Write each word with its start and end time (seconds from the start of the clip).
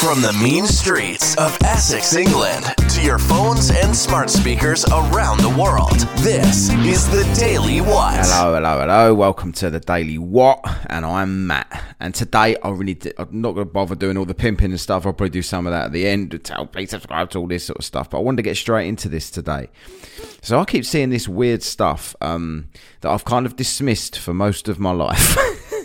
From 0.00 0.22
the 0.22 0.32
mean 0.42 0.66
streets 0.66 1.36
of 1.36 1.56
Essex, 1.62 2.16
England, 2.16 2.64
to 2.88 3.02
your 3.02 3.18
phones 3.18 3.70
and 3.70 3.94
smart 3.94 4.30
speakers 4.30 4.84
around 4.86 5.40
the 5.40 5.54
world, 5.60 5.98
this 6.24 6.70
is 6.70 7.06
the 7.10 7.22
Daily 7.38 7.82
What. 7.82 8.14
Hello, 8.14 8.54
hello, 8.54 8.80
hello. 8.80 9.14
Welcome 9.14 9.52
to 9.52 9.68
the 9.68 9.78
Daily 9.78 10.16
What, 10.16 10.64
and 10.88 11.04
I'm 11.04 11.46
Matt. 11.46 11.82
And 12.00 12.14
today, 12.14 12.56
I 12.62 12.70
really, 12.70 12.94
d- 12.94 13.12
I'm 13.18 13.42
not 13.42 13.52
going 13.52 13.66
to 13.66 13.72
bother 13.72 13.94
doing 13.94 14.16
all 14.16 14.24
the 14.24 14.34
pimping 14.34 14.70
and 14.70 14.80
stuff. 14.80 15.04
I'll 15.04 15.12
probably 15.12 15.28
do 15.30 15.42
some 15.42 15.66
of 15.66 15.72
that 15.72 15.86
at 15.86 15.92
the 15.92 16.06
end. 16.06 16.40
Tell, 16.44 16.66
please 16.66 16.90
subscribe 16.90 17.28
to 17.30 17.38
all 17.38 17.46
this 17.46 17.64
sort 17.64 17.78
of 17.78 17.84
stuff. 17.84 18.08
But 18.08 18.18
I 18.18 18.22
wanted 18.22 18.38
to 18.38 18.42
get 18.42 18.56
straight 18.56 18.88
into 18.88 19.10
this 19.10 19.30
today. 19.30 19.68
So 20.40 20.58
I 20.58 20.64
keep 20.64 20.86
seeing 20.86 21.10
this 21.10 21.28
weird 21.28 21.62
stuff 21.62 22.16
um, 22.22 22.68
that 23.02 23.10
I've 23.10 23.26
kind 23.26 23.44
of 23.44 23.54
dismissed 23.54 24.18
for 24.18 24.32
most 24.32 24.66
of 24.66 24.78
my 24.78 24.92
life. 24.92 25.36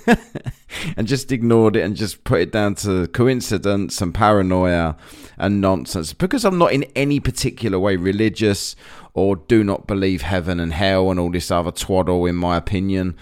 and 0.98 1.08
just 1.08 1.32
ignored 1.32 1.76
it 1.76 1.82
and 1.82 1.96
just 1.96 2.24
put 2.24 2.42
it 2.42 2.52
down 2.52 2.76
to 2.76 3.08
coincidence 3.08 4.02
and 4.02 4.14
paranoia 4.14 4.96
and 5.38 5.62
nonsense 5.62 6.14
because 6.14 6.46
I'm 6.46 6.58
not 6.58 6.72
in 6.72 6.84
any 6.96 7.20
particular 7.20 7.80
way 7.80 7.96
religious 7.96 8.76
or 9.14 9.38
do 9.38 9.64
not 9.64 9.88
believe 9.88 10.22
heaven 10.22 10.60
and 10.60 10.74
hell 10.74 11.10
and 11.10 11.20
all 11.20 11.32
this 11.32 11.50
other 11.50 11.72
twaddle, 11.72 12.26
in 12.26 12.36
my 12.36 12.58
opinion. 12.58 13.16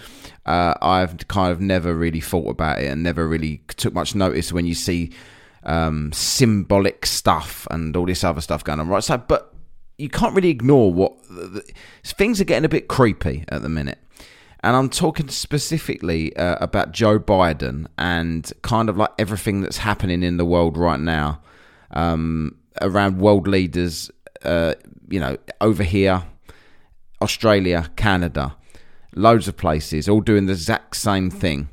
Uh, 0.45 0.73
I've 0.81 1.27
kind 1.27 1.51
of 1.51 1.61
never 1.61 1.93
really 1.93 2.19
thought 2.19 2.49
about 2.49 2.79
it 2.79 2.87
and 2.87 3.03
never 3.03 3.27
really 3.27 3.61
took 3.67 3.93
much 3.93 4.15
notice 4.15 4.51
when 4.51 4.65
you 4.65 4.73
see 4.73 5.11
um, 5.63 6.11
symbolic 6.11 7.05
stuff 7.05 7.67
and 7.69 7.95
all 7.95 8.07
this 8.07 8.23
other 8.23 8.41
stuff 8.41 8.63
going 8.63 8.79
on, 8.79 8.87
right? 8.87 9.03
So, 9.03 9.17
but 9.17 9.53
you 9.99 10.09
can't 10.09 10.35
really 10.35 10.49
ignore 10.49 10.91
what 10.91 11.13
things 12.03 12.41
are 12.41 12.45
getting 12.45 12.65
a 12.65 12.69
bit 12.69 12.87
creepy 12.87 13.45
at 13.49 13.61
the 13.61 13.69
minute. 13.69 13.99
And 14.63 14.77
I'm 14.77 14.89
talking 14.89 15.27
specifically 15.27 16.33
uh, 16.37 16.55
about 16.61 16.93
Joe 16.93 17.19
Biden 17.19 17.85
and 17.97 18.49
kind 18.61 18.87
of 18.87 18.95
like 18.95 19.11
everything 19.19 19.59
that's 19.59 19.77
happening 19.77 20.23
in 20.23 20.37
the 20.37 20.45
world 20.45 20.77
right 20.77 20.99
now 20.99 21.41
um, 21.91 22.55
around 22.81 23.19
world 23.19 23.45
leaders, 23.45 24.09
uh, 24.43 24.75
you 25.09 25.19
know, 25.19 25.37
over 25.59 25.83
here, 25.83 26.23
Australia, 27.21 27.89
Canada, 27.97 28.55
loads 29.15 29.49
of 29.49 29.57
places, 29.57 30.07
all 30.07 30.21
doing 30.21 30.45
the 30.45 30.53
exact 30.53 30.95
same 30.95 31.29
thing. 31.29 31.67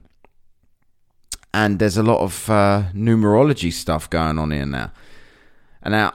And 1.55 1.79
there's 1.79 1.97
a 1.97 2.03
lot 2.03 2.21
of 2.21 2.51
uh, 2.51 2.85
numerology 2.93 3.73
stuff 3.73 4.11
going 4.11 4.39
on 4.39 4.51
here 4.51 4.67
now. 4.67 4.93
And 5.83 5.93
now, 5.93 6.15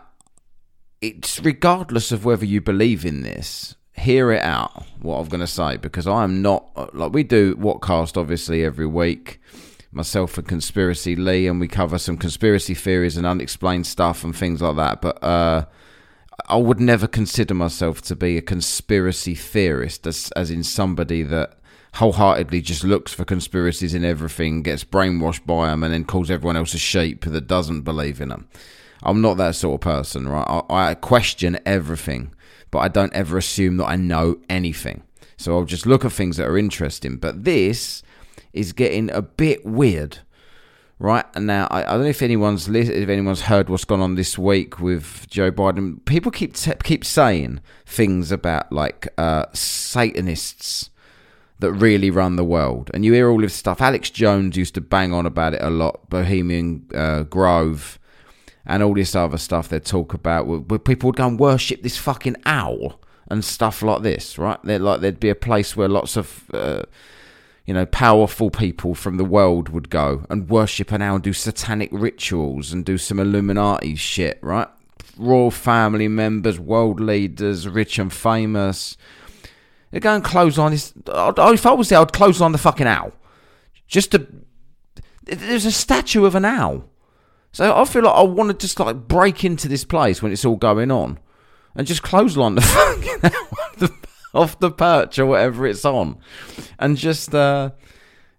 it's 1.02 1.40
regardless 1.40 2.12
of 2.12 2.26
whether 2.26 2.46
you 2.46 2.62
believe 2.62 3.06
in 3.06 3.22
this, 3.22 3.76
hear 3.98 4.32
it 4.32 4.42
out 4.42 4.86
what 5.02 5.18
I'm 5.18 5.28
going 5.28 5.42
to 5.42 5.48
say 5.48 5.78
because 5.78 6.08
I 6.08 6.24
am 6.24 6.42
not 6.42 6.96
like 6.96 7.14
we 7.14 7.24
do 7.24 7.56
Whatkast 7.56 8.18
obviously 8.18 8.64
every 8.64 8.88
week. 8.88 9.40
Myself 9.92 10.38
and 10.38 10.46
Conspiracy 10.46 11.16
Lee, 11.16 11.48
and 11.48 11.58
we 11.58 11.70
cover 11.70 11.98
some 11.98 12.18
conspiracy 12.18 12.74
theories 12.74 13.16
and 13.16 13.26
unexplained 13.26 13.88
stuff 13.88 14.26
and 14.26 14.36
things 14.36 14.62
like 14.62 14.76
that. 14.76 15.02
But 15.02 15.24
uh, 15.24 15.68
I 16.50 16.58
would 16.58 16.82
never 16.82 17.08
consider 17.08 17.54
myself 17.54 18.02
to 18.04 18.16
be 18.16 18.36
a 18.36 18.42
conspiracy 18.42 19.36
theorist, 19.36 20.06
as, 20.06 20.34
as 20.36 20.52
in 20.52 20.64
somebody 20.64 21.24
that 21.24 21.58
wholeheartedly 21.94 22.60
just 22.60 22.84
looks 22.84 23.14
for 23.14 23.24
conspiracies 23.24 23.94
in 23.94 24.04
everything, 24.04 24.64
gets 24.64 24.84
brainwashed 24.84 25.46
by 25.46 25.68
them, 25.68 25.82
and 25.82 25.94
then 25.94 26.04
calls 26.04 26.30
everyone 26.30 26.58
else 26.58 26.74
a 26.74 26.78
sheep 26.78 27.24
that 27.24 27.48
doesn't 27.48 27.84
believe 27.84 28.20
in 28.20 28.28
them. 28.28 28.50
I'm 29.02 29.22
not 29.22 29.38
that 29.38 29.56
sort 29.56 29.76
of 29.76 29.82
person, 29.82 30.28
right? 30.28 30.64
I, 30.70 30.90
I 30.90 30.96
question 30.96 31.58
everything 31.66 32.35
but 32.76 32.82
I 32.82 32.88
don't 32.90 33.14
ever 33.14 33.38
assume 33.38 33.78
that 33.78 33.86
I 33.86 33.96
know 33.96 34.38
anything. 34.50 35.04
So 35.38 35.58
I'll 35.58 35.64
just 35.64 35.86
look 35.86 36.04
at 36.04 36.12
things 36.12 36.36
that 36.36 36.46
are 36.46 36.58
interesting. 36.58 37.16
But 37.16 37.46
this 37.46 38.04
is 38.52 38.74
getting 38.74 39.10
a 39.12 39.22
bit 39.22 39.66
weird, 39.66 40.20
right? 41.00 41.24
And 41.36 41.48
now 41.48 41.70
I, 41.72 41.84
I 41.84 41.92
don't 41.94 42.02
know 42.02 42.10
if 42.10 42.22
anyone's 42.22 42.68
if 42.68 43.08
anyone's 43.08 43.44
heard 43.44 43.70
what's 43.70 43.86
gone 43.86 44.02
on 44.02 44.16
this 44.16 44.38
week 44.38 44.82
with 44.82 45.26
Joe 45.30 45.54
Biden. 45.54 46.04
People 46.04 46.34
keep 46.34 46.58
keep 46.84 47.06
saying 47.06 47.62
things 47.86 48.30
about 48.30 48.70
like 48.74 49.08
uh, 49.18 49.46
Satanists 49.54 50.90
that 51.60 51.72
really 51.72 52.10
run 52.10 52.36
the 52.36 52.44
world, 52.44 52.92
and 52.94 53.06
you 53.06 53.14
hear 53.14 53.30
all 53.30 53.40
this 53.40 53.54
stuff. 53.54 53.80
Alex 53.80 54.10
Jones 54.10 54.58
used 54.58 54.74
to 54.74 54.82
bang 54.82 55.14
on 55.14 55.26
about 55.26 55.54
it 55.54 55.62
a 55.62 55.70
lot. 55.70 56.10
Bohemian 56.10 56.90
uh, 56.94 57.24
Grove 57.24 58.00
and 58.66 58.82
all 58.82 58.94
this 58.94 59.16
other 59.16 59.38
stuff 59.38 59.70
they 59.70 59.80
talk 59.80 60.14
about 60.14 60.48
where 60.48 60.80
people 60.80 61.08
would 61.08 61.18
go 61.18 61.28
and 61.28 61.40
worship 61.40 61.84
this 61.84 61.98
fucking 61.98 62.36
owl 62.46 63.00
and 63.28 63.44
stuff 63.44 63.82
like 63.82 64.02
this, 64.02 64.38
right? 64.38 64.60
They're 64.64 64.80
like 64.80 65.02
there'd 65.02 65.20
be 65.20 65.30
a 65.30 65.36
place 65.36 65.76
where 65.76 65.88
lots 65.88 66.16
of 66.18 66.46
uh, 66.54 66.84
you 67.66 67.74
know 67.74 67.86
powerful 67.86 68.50
people 68.50 68.96
from 68.96 69.18
the 69.18 69.26
world 69.26 69.70
would 69.70 69.90
go 69.90 70.26
and 70.30 70.50
worship 70.50 70.92
an 70.92 71.02
owl 71.02 71.16
and 71.16 71.24
do 71.24 71.34
satanic 71.34 71.90
rituals 71.92 72.72
and 72.72 72.86
do 72.86 72.98
some 72.98 73.20
Illuminati 73.20 73.96
shit, 73.96 74.40
right? 74.42 74.68
Royal 75.18 75.52
family 75.52 76.08
members, 76.08 76.60
world 76.60 77.00
leaders, 77.00 77.68
rich 77.68 77.98
and 78.00 78.12
famous. 78.12 78.98
They're 79.92 80.02
going 80.02 80.24
close 80.24 80.58
on 80.58 80.72
this. 80.72 80.94
If 81.08 81.66
I 81.66 81.72
was 81.74 81.90
there, 81.90 82.00
I'd 82.00 82.12
close 82.12 82.42
on 82.42 82.52
the 82.52 82.58
fucking 82.58 82.88
owl. 82.88 83.14
Just 83.88 84.12
to. 84.12 84.28
There's 85.24 85.66
a 85.66 85.72
statue 85.72 86.26
of 86.26 86.36
an 86.36 86.46
owl 86.46 86.90
so 87.56 87.74
I 87.74 87.86
feel 87.86 88.04
like 88.04 88.16
I 88.16 88.24
want 88.24 88.50
to 88.50 88.58
just 88.58 88.78
like 88.82 89.08
break 89.08 89.46
into 89.46 89.70
this 89.70 89.86
place 89.86 90.22
when 90.22 90.34
it's 90.34 90.44
all 90.44 90.58
going 90.58 90.92
on, 90.92 91.20
and 91.74 91.88
just 91.88 92.04
clothesline 92.04 92.56
the 92.56 92.62
fucking 93.80 93.90
off 94.34 94.60
the 94.60 94.70
perch 94.70 95.18
or 95.18 95.26
whatever 95.26 95.66
it's 95.66 95.86
on, 95.86 96.18
and 96.80 96.98
just 96.98 97.34
uh, 97.34 97.70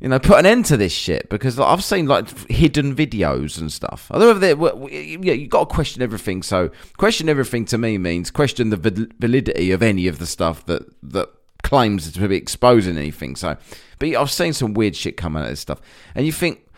you 0.01 0.11
know 0.11 0.19
put 0.19 0.39
an 0.39 0.45
end 0.45 0.67
to 0.67 0.77
this 0.77 0.93
shit 0.93 1.31
because 1.31 1.59
I've 1.59 1.83
seen 1.83 2.05
like 2.05 2.29
hidden 2.51 2.95
videos 2.95 3.59
and 3.59 3.73
stuff. 3.73 4.11
I 4.11 4.19
don't 4.19 4.39
know 4.39 4.49
if 4.49 4.91
they, 4.91 5.17
yeah, 5.27 5.33
you 5.33 5.49
got 5.49 5.71
to 5.71 5.75
question 5.75 6.03
everything. 6.03 6.43
So 6.43 6.71
question 6.99 7.31
everything 7.31 7.65
to 7.67 7.79
me 7.79 7.97
means 7.97 8.31
question 8.31 8.69
the 8.69 9.09
validity 9.19 9.71
of 9.71 9.83
any 9.83 10.09
of 10.09 10.19
the 10.19 10.27
stuff 10.27 10.67
that 10.67 10.83
that 11.03 11.31
claims 11.63 12.13
to 12.13 12.29
be 12.29 12.37
exposing 12.37 12.99
anything. 12.99 13.35
So, 13.35 13.57
but 13.99 14.15
I've 14.15 14.31
seen 14.31 14.53
some 14.53 14.75
weird 14.75 14.95
shit 14.95 15.17
come 15.17 15.39
out 15.39 15.45
of 15.45 15.49
this 15.49 15.61
stuff, 15.61 15.81
and 16.15 16.27
you 16.27 16.33
think, 16.33 16.69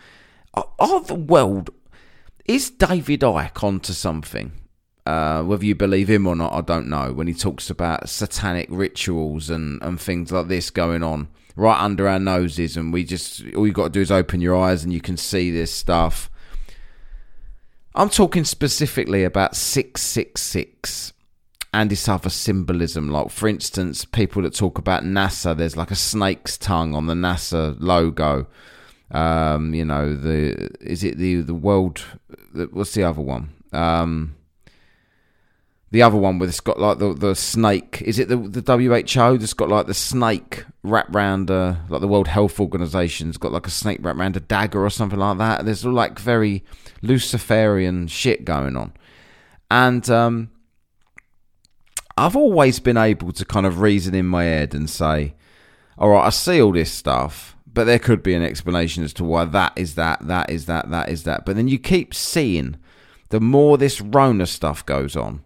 are 0.53 1.01
the 1.01 1.15
world 1.15 1.71
is 2.49 2.71
David 2.71 3.19
Icke 3.19 3.63
onto 3.63 3.93
something? 3.93 4.51
Uh, 5.05 5.43
whether 5.43 5.63
you 5.63 5.75
believe 5.75 6.09
him 6.09 6.25
or 6.25 6.35
not, 6.35 6.51
I 6.51 6.61
don't 6.61 6.89
know. 6.89 7.13
When 7.13 7.27
he 7.27 7.33
talks 7.35 7.69
about 7.69 8.09
satanic 8.09 8.67
rituals 8.71 9.51
and, 9.51 9.79
and 9.83 10.01
things 10.01 10.31
like 10.31 10.47
this 10.47 10.71
going 10.71 11.03
on 11.03 11.27
right 11.55 11.79
under 11.79 12.07
our 12.07 12.17
noses, 12.17 12.75
and 12.75 12.91
we 12.91 13.03
just 13.03 13.43
all 13.55 13.67
you've 13.67 13.75
got 13.75 13.83
to 13.83 13.89
do 13.91 14.01
is 14.01 14.11
open 14.11 14.41
your 14.41 14.55
eyes 14.55 14.83
and 14.83 14.91
you 14.91 14.99
can 14.99 15.15
see 15.15 15.51
this 15.51 15.71
stuff. 15.71 16.31
I'm 17.93 18.09
talking 18.09 18.43
specifically 18.45 19.23
about 19.23 19.55
666 19.55 21.13
and 21.71 21.91
this 21.91 22.07
other 22.07 22.31
symbolism. 22.31 23.11
Like, 23.11 23.29
for 23.29 23.47
instance, 23.47 24.05
people 24.05 24.41
that 24.41 24.55
talk 24.55 24.79
about 24.79 25.03
NASA, 25.03 25.55
there's 25.55 25.77
like 25.77 25.91
a 25.91 25.95
snake's 25.95 26.57
tongue 26.57 26.95
on 26.95 27.05
the 27.05 27.13
NASA 27.13 27.75
logo. 27.79 28.47
Um, 29.11 29.73
you 29.73 29.85
know, 29.85 30.15
the 30.15 30.69
is 30.81 31.03
it 31.03 31.17
the 31.17 31.41
the 31.41 31.53
world? 31.53 32.03
What's 32.71 32.93
the 32.93 33.03
other 33.03 33.21
one? 33.21 33.53
Um, 33.73 34.35
the 35.91 36.03
other 36.03 36.17
one 36.17 36.37
with 36.37 36.49
it's 36.49 36.59
got 36.59 36.79
like 36.79 36.99
the 36.99 37.13
the 37.13 37.35
snake. 37.35 38.01
Is 38.03 38.19
it 38.19 38.27
the 38.27 38.37
the 38.37 38.61
WHO 38.61 39.37
that's 39.37 39.53
got 39.53 39.69
like 39.69 39.87
the 39.87 39.93
snake 39.95 40.65
wrapped 40.83 41.13
round 41.15 41.49
uh, 41.49 41.75
like 41.89 42.01
the 42.01 42.07
World 42.07 42.27
Health 42.27 42.59
Organization's 42.59 43.37
got 43.37 43.51
like 43.51 43.65
a 43.65 43.71
snake 43.71 43.99
wrapped 44.01 44.19
round 44.19 44.37
a 44.37 44.39
dagger 44.39 44.85
or 44.85 44.91
something 44.91 45.19
like 45.19 45.39
that. 45.39 45.65
There's 45.65 45.85
all 45.85 45.93
like 45.93 46.19
very 46.19 46.63
Luciferian 47.01 48.07
shit 48.07 48.45
going 48.45 48.77
on, 48.77 48.93
and 49.71 50.07
um, 50.11 50.51
I've 52.15 52.35
always 52.35 52.79
been 52.79 52.97
able 52.97 53.31
to 53.31 53.45
kind 53.45 53.65
of 53.65 53.81
reason 53.81 54.13
in 54.13 54.27
my 54.27 54.43
head 54.43 54.75
and 54.75 54.87
say, 54.87 55.33
all 55.97 56.09
right, 56.09 56.27
I 56.27 56.29
see 56.29 56.61
all 56.61 56.73
this 56.73 56.91
stuff 56.91 57.55
but 57.73 57.85
there 57.85 57.99
could 57.99 58.23
be 58.23 58.33
an 58.33 58.43
explanation 58.43 59.03
as 59.03 59.13
to 59.13 59.23
why 59.23 59.45
that 59.45 59.73
is 59.75 59.95
that, 59.95 60.25
that 60.27 60.49
is 60.49 60.65
that, 60.65 60.89
that 60.89 61.09
is 61.09 61.23
that. 61.23 61.45
But 61.45 61.55
then 61.55 61.67
you 61.67 61.77
keep 61.79 62.13
seeing 62.13 62.77
the 63.29 63.39
more 63.39 63.77
this 63.77 64.01
Rona 64.01 64.47
stuff 64.47 64.85
goes 64.85 65.15
on, 65.15 65.43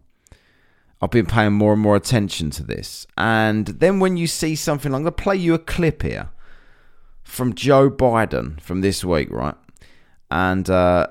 I've 1.02 1.12
been 1.12 1.26
paying 1.26 1.54
more 1.54 1.74
and 1.74 1.82
more 1.82 1.98
attention 1.98 2.50
to 2.52 2.64
this. 2.64 3.06
And 3.18 3.68
then 3.68 4.00
when 4.00 4.16
you 4.16 4.26
see 4.26 4.56
something, 4.56 4.94
I'm 4.94 5.04
going 5.04 5.14
to 5.14 5.24
play 5.24 5.36
you 5.36 5.54
a 5.54 5.60
clip 5.60 6.02
here 6.02 6.30
from 7.24 7.56
Joe 7.56 7.90
Biden 7.90 8.62
from 8.62 8.82
this 8.82 9.04
week, 9.04 9.30
right? 9.30 9.56
And 10.32 10.70
uh, 10.70 11.08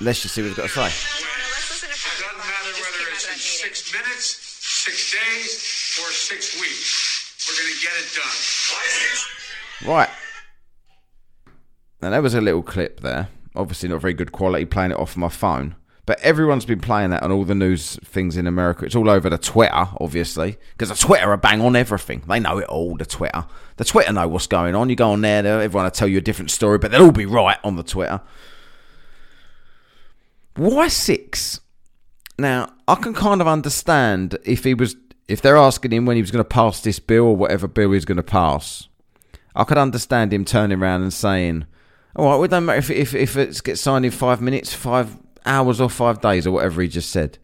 let's 0.00 0.22
just 0.22 0.34
see 0.34 0.42
what 0.42 0.48
he's 0.48 0.56
got 0.56 0.62
to 0.64 0.68
say. 0.68 0.86
It 0.86 1.90
doesn't 2.20 2.36
matter 2.36 2.72
whether 2.82 3.10
it's 3.12 3.24
six 3.42 3.92
minutes, 3.94 4.26
six 4.60 5.12
days, 5.12 6.04
or 6.04 6.12
six 6.12 6.60
weeks. 6.60 7.48
We're 7.48 7.62
going 7.62 7.74
to 7.74 7.80
get 7.82 7.92
it 7.96 8.14
done. 8.14 8.57
Right. 9.86 10.10
Now, 12.00 12.10
there 12.10 12.22
was 12.22 12.34
a 12.34 12.40
little 12.40 12.62
clip 12.62 13.00
there. 13.00 13.28
Obviously, 13.54 13.88
not 13.88 14.00
very 14.00 14.14
good 14.14 14.32
quality 14.32 14.64
playing 14.64 14.92
it 14.92 14.98
off 14.98 15.16
my 15.16 15.28
phone. 15.28 15.74
But 16.08 16.20
everyone's 16.20 16.64
been 16.64 16.80
playing 16.80 17.10
that 17.10 17.22
on 17.22 17.30
all 17.30 17.44
the 17.44 17.54
news 17.54 17.96
things 18.02 18.38
in 18.38 18.46
America. 18.46 18.86
It's 18.86 18.96
all 18.96 19.10
over 19.10 19.28
the 19.28 19.36
Twitter, 19.36 19.88
obviously, 20.00 20.56
because 20.72 20.88
the 20.88 20.94
Twitter 20.94 21.30
are 21.30 21.36
bang 21.36 21.60
on 21.60 21.76
everything. 21.76 22.22
They 22.26 22.40
know 22.40 22.56
it 22.56 22.64
all. 22.64 22.96
The 22.96 23.04
Twitter, 23.04 23.44
the 23.76 23.84
Twitter 23.84 24.10
know 24.14 24.26
what's 24.26 24.46
going 24.46 24.74
on. 24.74 24.88
You 24.88 24.96
go 24.96 25.10
on 25.10 25.20
there, 25.20 25.44
everyone 25.46 25.84
will 25.84 25.90
tell 25.90 26.08
you 26.08 26.16
a 26.16 26.22
different 26.22 26.50
story, 26.50 26.78
but 26.78 26.90
they'll 26.90 27.02
all 27.02 27.12
be 27.12 27.26
right 27.26 27.58
on 27.62 27.76
the 27.76 27.82
Twitter. 27.82 28.22
Why 30.56 30.88
six? 30.88 31.60
Now, 32.38 32.72
I 32.86 32.94
can 32.94 33.12
kind 33.12 33.42
of 33.42 33.46
understand 33.46 34.38
if 34.44 34.64
he 34.64 34.72
was 34.72 34.96
if 35.28 35.42
they're 35.42 35.58
asking 35.58 35.92
him 35.92 36.06
when 36.06 36.16
he 36.16 36.22
was 36.22 36.30
going 36.30 36.42
to 36.42 36.48
pass 36.48 36.80
this 36.80 36.98
bill 36.98 37.24
or 37.24 37.36
whatever 37.36 37.68
bill 37.68 37.92
he's 37.92 38.06
going 38.06 38.16
to 38.16 38.22
pass. 38.22 38.87
I 39.58 39.64
could 39.64 39.76
understand 39.76 40.32
him 40.32 40.44
turning 40.44 40.80
around 40.80 41.02
and 41.02 41.12
saying, 41.12 41.66
"All 42.14 42.38
right, 42.38 42.44
it 42.44 42.50
don't 42.52 42.64
matter 42.64 42.78
if 42.78 42.90
if 42.90 43.12
if 43.12 43.36
it 43.36 43.60
gets 43.64 43.80
signed 43.80 44.04
in 44.04 44.12
five 44.12 44.40
minutes, 44.40 44.72
five 44.72 45.16
hours, 45.44 45.80
or 45.80 45.90
five 45.90 46.20
days, 46.20 46.46
or 46.46 46.52
whatever 46.52 46.80
he 46.80 46.86
just 46.86 47.10
said." 47.10 47.38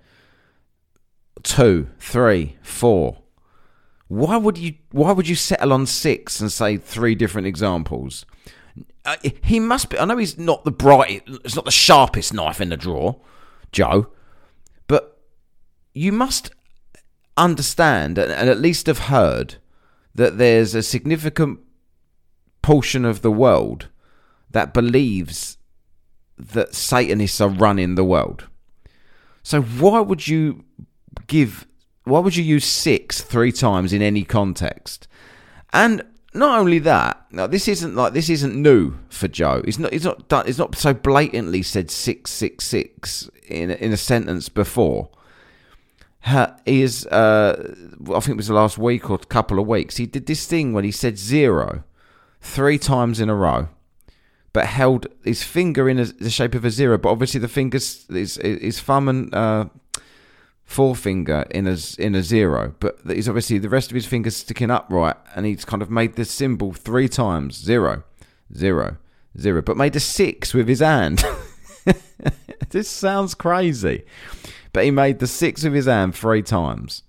Two, 1.42 1.88
three, 1.98 2.56
four. 2.62 3.18
Why 4.06 4.36
would 4.36 4.56
you? 4.56 4.74
Why 4.92 5.10
would 5.10 5.26
you 5.26 5.34
settle 5.34 5.72
on 5.72 5.86
six 5.86 6.40
and 6.40 6.52
say 6.52 6.76
three 6.76 7.16
different 7.16 7.48
examples? 7.48 8.24
Uh, 9.04 9.16
he 9.42 9.58
must 9.58 9.90
be. 9.90 9.98
I 9.98 10.04
know 10.04 10.16
he's 10.16 10.38
not 10.38 10.64
the 10.64 10.70
bright. 10.70 11.24
It's 11.26 11.56
not 11.56 11.64
the 11.64 11.72
sharpest 11.72 12.32
knife 12.32 12.60
in 12.60 12.68
the 12.68 12.76
drawer, 12.76 13.20
Joe. 13.72 14.06
But 14.86 15.18
you 15.94 16.12
must 16.12 16.52
understand 17.36 18.18
and 18.18 18.30
at 18.30 18.60
least 18.60 18.86
have 18.86 19.00
heard 19.00 19.56
that 20.14 20.38
there's 20.38 20.76
a 20.76 20.82
significant 20.82 21.58
portion 22.64 23.04
of 23.04 23.20
the 23.20 23.30
world 23.30 23.88
that 24.50 24.72
believes 24.72 25.58
that 26.38 26.74
Satanists 26.74 27.38
are 27.38 27.48
running 27.48 27.94
the 27.94 28.04
world. 28.04 28.48
So 29.42 29.60
why 29.60 30.00
would 30.00 30.26
you 30.26 30.64
give 31.26 31.66
why 32.04 32.20
would 32.20 32.36
you 32.36 32.42
use 32.42 32.64
six 32.64 33.20
three 33.20 33.52
times 33.52 33.92
in 33.92 34.00
any 34.00 34.24
context? 34.24 35.06
And 35.74 36.04
not 36.32 36.58
only 36.58 36.78
that, 36.78 37.26
now 37.30 37.46
this 37.46 37.68
isn't 37.68 37.94
like 37.94 38.14
this 38.14 38.30
isn't 38.30 38.56
new 38.56 38.94
for 39.10 39.28
Joe. 39.28 39.60
He's 39.66 39.78
not 39.78 39.92
he's 39.92 40.04
not 40.04 40.26
done 40.28 40.46
he's 40.46 40.58
not 40.58 40.74
so 40.74 40.94
blatantly 40.94 41.62
said 41.62 41.90
six 41.90 42.30
six 42.30 42.64
six 42.64 43.28
in 43.46 43.70
in 43.72 43.92
a 43.92 43.98
sentence 43.98 44.48
before. 44.48 45.10
He 46.64 46.80
is 46.80 47.06
uh, 47.08 47.74
I 48.06 48.20
think 48.20 48.28
it 48.28 48.36
was 48.38 48.48
the 48.48 48.54
last 48.54 48.78
week 48.78 49.10
or 49.10 49.16
a 49.16 49.26
couple 49.26 49.58
of 49.58 49.66
weeks. 49.66 49.98
He 49.98 50.06
did 50.06 50.24
this 50.24 50.46
thing 50.46 50.72
when 50.72 50.84
he 50.84 50.90
said 50.90 51.18
zero 51.18 51.84
three 52.44 52.78
times 52.78 53.20
in 53.20 53.28
a 53.28 53.34
row, 53.34 53.68
but 54.52 54.66
held 54.66 55.06
his 55.24 55.42
finger 55.42 55.88
in 55.88 55.98
a, 55.98 56.04
the 56.04 56.30
shape 56.30 56.54
of 56.54 56.64
a 56.64 56.70
zero. 56.70 56.98
But 56.98 57.10
obviously 57.10 57.40
the 57.40 57.48
fingers 57.48 58.06
his 58.08 58.36
his 58.36 58.80
thumb 58.80 59.08
and 59.08 59.34
uh, 59.34 59.66
forefinger 60.64 61.46
in 61.50 61.66
a 61.66 61.76
in 61.98 62.14
a 62.14 62.22
zero, 62.22 62.74
but 62.78 62.98
he's 63.06 63.28
obviously 63.28 63.58
the 63.58 63.68
rest 63.68 63.90
of 63.90 63.94
his 63.94 64.06
fingers 64.06 64.36
sticking 64.36 64.70
upright, 64.70 65.16
and 65.34 65.46
he's 65.46 65.64
kind 65.64 65.82
of 65.82 65.90
made 65.90 66.14
this 66.14 66.30
symbol 66.30 66.72
three 66.72 67.08
times 67.08 67.56
zero, 67.56 68.04
zero, 68.54 68.98
zero, 69.38 69.62
but 69.62 69.76
made 69.76 69.96
a 69.96 70.00
six 70.00 70.54
with 70.54 70.68
his 70.68 70.80
hand. 70.80 71.24
this 72.70 72.88
sounds 72.88 73.34
crazy, 73.34 74.04
but 74.72 74.84
he 74.84 74.90
made 74.90 75.18
the 75.18 75.26
six 75.26 75.64
with 75.64 75.74
his 75.74 75.86
hand 75.86 76.14
three 76.14 76.42
times. 76.42 77.02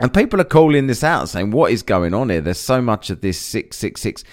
And 0.00 0.12
people 0.12 0.40
are 0.40 0.44
calling 0.44 0.86
this 0.86 1.04
out, 1.04 1.28
saying, 1.28 1.52
"What 1.52 1.70
is 1.70 1.82
going 1.82 2.14
on 2.14 2.30
here? 2.30 2.40
There's 2.40 2.58
so 2.58 2.82
much 2.82 3.10
of 3.10 3.20
this 3.20 3.38
six, 3.38 3.76
six, 3.76 4.00
six." 4.00 4.24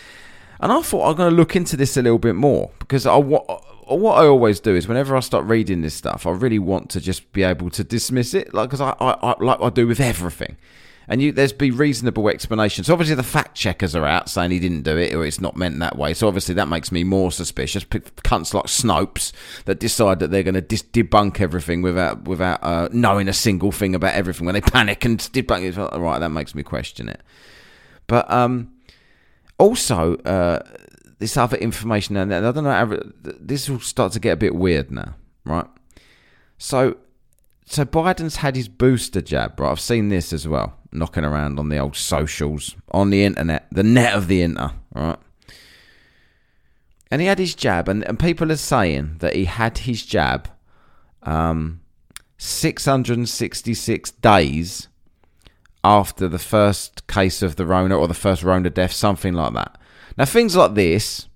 And 0.59 0.71
I 0.71 0.81
thought 0.81 1.09
I'm 1.09 1.15
going 1.15 1.29
to 1.29 1.35
look 1.35 1.55
into 1.55 1.75
this 1.75 1.97
a 1.97 2.01
little 2.01 2.19
bit 2.19 2.35
more 2.35 2.71
because 2.79 3.05
I 3.05 3.15
what 3.15 3.45
uh, 3.49 3.95
what 3.95 4.23
I 4.23 4.27
always 4.27 4.59
do 4.59 4.75
is 4.75 4.87
whenever 4.87 5.15
I 5.15 5.19
start 5.19 5.45
reading 5.45 5.81
this 5.81 5.93
stuff, 5.93 6.25
I 6.25 6.31
really 6.31 6.59
want 6.59 6.89
to 6.91 7.01
just 7.01 7.31
be 7.33 7.43
able 7.43 7.69
to 7.71 7.83
dismiss 7.83 8.33
it, 8.33 8.53
like 8.53 8.69
because 8.69 8.81
I, 8.81 8.95
I, 8.99 9.31
I 9.31 9.35
like 9.39 9.59
I 9.61 9.69
do 9.69 9.87
with 9.87 9.99
everything. 9.99 10.57
And 11.07 11.21
you, 11.21 11.31
there's 11.31 11.51
be 11.51 11.71
reasonable 11.71 12.29
explanations. 12.29 12.89
Obviously, 12.89 13.15
the 13.15 13.23
fact 13.23 13.55
checkers 13.55 13.95
are 13.95 14.05
out 14.05 14.29
saying 14.29 14.51
he 14.51 14.59
didn't 14.59 14.83
do 14.83 14.97
it 14.97 15.13
or 15.13 15.25
it's 15.25 15.41
not 15.41 15.57
meant 15.57 15.79
that 15.79 15.97
way. 15.97 16.13
So 16.13 16.27
obviously, 16.27 16.55
that 16.55 16.67
makes 16.67 16.91
me 16.91 17.03
more 17.03 17.31
suspicious. 17.31 17.83
Cunts 17.83 18.53
like 18.53 18.65
Snopes 18.65 19.31
that 19.65 19.79
decide 19.79 20.19
that 20.19 20.29
they're 20.31 20.43
going 20.43 20.53
to 20.53 20.61
dis- 20.61 20.83
debunk 20.83 21.41
everything 21.41 21.81
without 21.81 22.23
without 22.27 22.63
uh, 22.63 22.89
knowing 22.91 23.27
a 23.27 23.33
single 23.33 23.71
thing 23.71 23.95
about 23.95 24.13
everything. 24.13 24.45
When 24.45 24.53
they 24.53 24.61
panic 24.61 25.03
and 25.03 25.19
debunk 25.19 25.63
it, 25.63 25.77
like, 25.77 25.91
right, 25.99 26.19
that 26.19 26.29
makes 26.29 26.53
me 26.53 26.63
question 26.63 27.09
it. 27.09 27.21
But 28.07 28.29
um, 28.31 28.71
also, 29.57 30.15
uh, 30.17 30.59
this 31.17 31.35
other 31.35 31.57
information, 31.57 32.15
and 32.15 32.33
I 32.33 32.51
don't 32.51 32.63
know, 32.63 33.11
this 33.21 33.69
will 33.69 33.79
start 33.79 34.11
to 34.13 34.19
get 34.19 34.33
a 34.33 34.37
bit 34.37 34.55
weird 34.55 34.91
now, 34.91 35.15
right? 35.45 35.67
So, 36.57 36.97
so 37.65 37.85
Biden's 37.85 38.37
had 38.37 38.55
his 38.55 38.67
booster 38.67 39.21
jab, 39.21 39.59
right? 39.59 39.71
I've 39.71 39.79
seen 39.79 40.09
this 40.09 40.31
as 40.31 40.47
well 40.47 40.77
knocking 40.91 41.23
around 41.23 41.59
on 41.59 41.69
the 41.69 41.77
old 41.77 41.95
socials, 41.95 42.75
on 42.89 43.09
the 43.09 43.23
internet, 43.23 43.67
the 43.71 43.83
net 43.83 44.13
of 44.13 44.27
the 44.27 44.41
inter, 44.41 44.71
right? 44.93 45.17
And 47.09 47.21
he 47.21 47.27
had 47.27 47.39
his 47.39 47.55
jab, 47.55 47.89
and, 47.89 48.03
and 48.05 48.17
people 48.19 48.51
are 48.51 48.57
saying 48.57 49.17
that 49.19 49.35
he 49.35 49.45
had 49.45 49.79
his 49.79 50.05
jab 50.05 50.49
um, 51.23 51.81
666 52.37 54.11
days 54.11 54.87
after 55.83 56.27
the 56.27 56.39
first 56.39 57.07
case 57.07 57.41
of 57.41 57.55
the 57.55 57.65
Rona 57.65 57.97
or 57.97 58.07
the 58.07 58.13
first 58.13 58.43
Rona 58.43 58.69
death, 58.69 58.93
something 58.93 59.33
like 59.33 59.53
that. 59.53 59.77
Now, 60.17 60.25
things 60.25 60.55
like 60.55 60.75
this, 60.75 61.27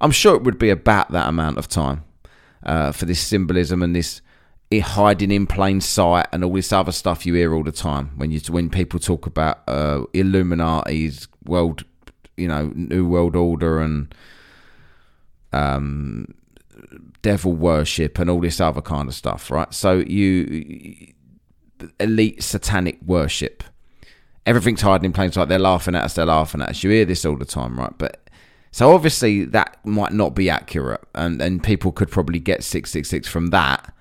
I'm 0.00 0.10
sure 0.10 0.36
it 0.36 0.44
would 0.44 0.58
be 0.58 0.70
about 0.70 1.10
that 1.12 1.28
amount 1.28 1.58
of 1.58 1.68
time 1.68 2.04
uh, 2.62 2.92
for 2.92 3.04
this 3.04 3.20
symbolism 3.20 3.82
and 3.82 3.94
this 3.94 4.20
hiding 4.76 5.30
in 5.30 5.46
plain 5.46 5.80
sight 5.80 6.26
and 6.32 6.44
all 6.44 6.52
this 6.52 6.72
other 6.72 6.92
stuff 6.92 7.24
you 7.24 7.34
hear 7.34 7.54
all 7.54 7.64
the 7.64 7.72
time 7.72 8.10
when 8.16 8.30
you 8.30 8.40
when 8.50 8.68
people 8.68 9.00
talk 9.00 9.26
about 9.26 9.62
uh, 9.66 10.04
Illuminati's 10.12 11.26
world, 11.44 11.84
you 12.36 12.48
know, 12.48 12.70
New 12.74 13.08
World 13.08 13.34
Order 13.34 13.80
and 13.80 14.14
um, 15.54 16.34
devil 17.22 17.52
worship 17.52 18.18
and 18.18 18.28
all 18.28 18.40
this 18.40 18.60
other 18.60 18.82
kind 18.82 19.08
of 19.08 19.14
stuff, 19.14 19.50
right? 19.50 19.72
So 19.72 19.98
you 19.98 21.14
elite 21.98 22.42
satanic 22.42 22.98
worship. 23.06 23.64
Everything's 24.44 24.82
hiding 24.82 25.06
in 25.06 25.12
plain 25.12 25.32
sight. 25.32 25.48
They're 25.48 25.58
laughing 25.58 25.94
at 25.94 26.04
us. 26.04 26.14
They're 26.14 26.26
laughing 26.26 26.60
at 26.60 26.70
us. 26.70 26.82
You 26.82 26.90
hear 26.90 27.04
this 27.06 27.24
all 27.24 27.36
the 27.36 27.44
time, 27.46 27.78
right? 27.78 27.92
But 27.96 28.28
so 28.70 28.92
obviously 28.92 29.46
that 29.46 29.78
might 29.86 30.12
not 30.12 30.34
be 30.34 30.50
accurate, 30.50 31.02
and 31.14 31.40
and 31.40 31.62
people 31.62 31.90
could 31.90 32.10
probably 32.10 32.38
get 32.38 32.62
six 32.62 32.90
six 32.90 33.08
six 33.08 33.26
from 33.26 33.46
that 33.46 33.94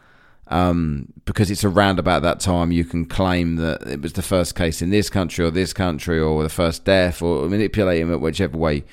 um, 0.49 1.11
because 1.25 1.51
it's 1.51 1.63
around 1.63 1.99
about 1.99 2.21
that 2.21 2.39
time 2.39 2.71
you 2.71 2.85
can 2.85 3.05
claim 3.05 3.57
that 3.57 3.81
it 3.88 4.01
was 4.01 4.13
the 4.13 4.21
first 4.21 4.55
case 4.55 4.81
in 4.81 4.89
this 4.89 5.09
country 5.09 5.44
or 5.44 5.51
this 5.51 5.73
country 5.73 6.19
or 6.19 6.44
the 6.44 6.49
first 6.49 6.85
death 6.85 7.21
or 7.21 7.47
manipulating 7.49 8.11
it 8.11 8.21
whichever 8.21 8.57
way. 8.57 8.83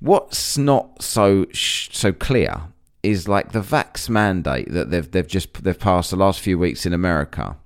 What's 0.00 0.58
not 0.58 1.02
so 1.02 1.46
so 1.52 2.12
clear 2.12 2.62
is 3.02 3.28
like 3.28 3.52
the 3.52 3.60
vax 3.60 4.08
mandate 4.08 4.72
that 4.72 4.90
they've 4.90 5.08
they've 5.10 5.26
just 5.26 5.62
they've 5.62 5.78
passed 5.78 6.10
the 6.10 6.16
last 6.16 6.40
few 6.40 6.58
weeks 6.58 6.86
in 6.86 6.92
America. 6.92 7.56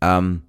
Um, 0.00 0.46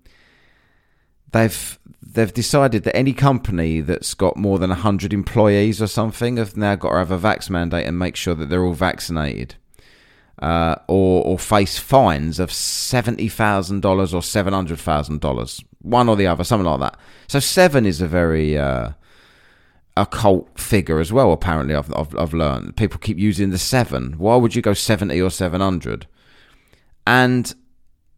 they've 1.32 1.80
they've 2.02 2.34
decided 2.34 2.84
that 2.84 2.96
any 2.96 3.14
company 3.14 3.82
that's 3.82 4.14
got 4.14 4.38
more 4.38 4.60
than 4.60 4.70
hundred 4.70 5.12
employees 5.12 5.82
or 5.82 5.88
something 5.88 6.38
have 6.38 6.56
now 6.56 6.76
got 6.76 6.92
to 6.92 6.98
have 6.98 7.12
a 7.12 7.18
vax 7.18 7.50
mandate 7.50 7.88
and 7.88 7.98
make 7.98 8.16
sure 8.16 8.36
that 8.36 8.50
they're 8.50 8.64
all 8.64 8.74
vaccinated 8.74 9.56
uh, 10.46 10.76
or, 10.88 11.26
or 11.26 11.40
face 11.40 11.80
fines 11.80 12.40
of 12.40 12.52
$70,000 12.52 13.84
or 13.84 14.22
$700,000. 14.22 15.64
One 15.82 16.08
or 16.08 16.16
the 16.16 16.28
other, 16.28 16.44
something 16.44 16.68
like 16.68 16.82
that. 16.82 17.00
So 17.28 17.40
seven 17.40 17.88
is 17.88 18.00
a 18.00 18.08
very 18.08 18.56
uh, 18.56 18.92
occult 19.98 20.60
figure 20.60 21.00
as 21.00 21.12
well, 21.12 21.32
apparently, 21.32 21.74
I've, 21.74 21.92
I've, 21.96 22.16
I've 22.16 22.34
learned. 22.36 22.78
People 22.78 23.00
keep 23.00 23.18
using 23.18 23.50
the 23.50 23.58
seven. 23.58 24.20
Why 24.20 24.36
would 24.36 24.54
you 24.54 24.62
go 24.62 24.76
70 24.76 25.20
or 25.20 25.32
700? 25.32 26.06
And 27.08 27.52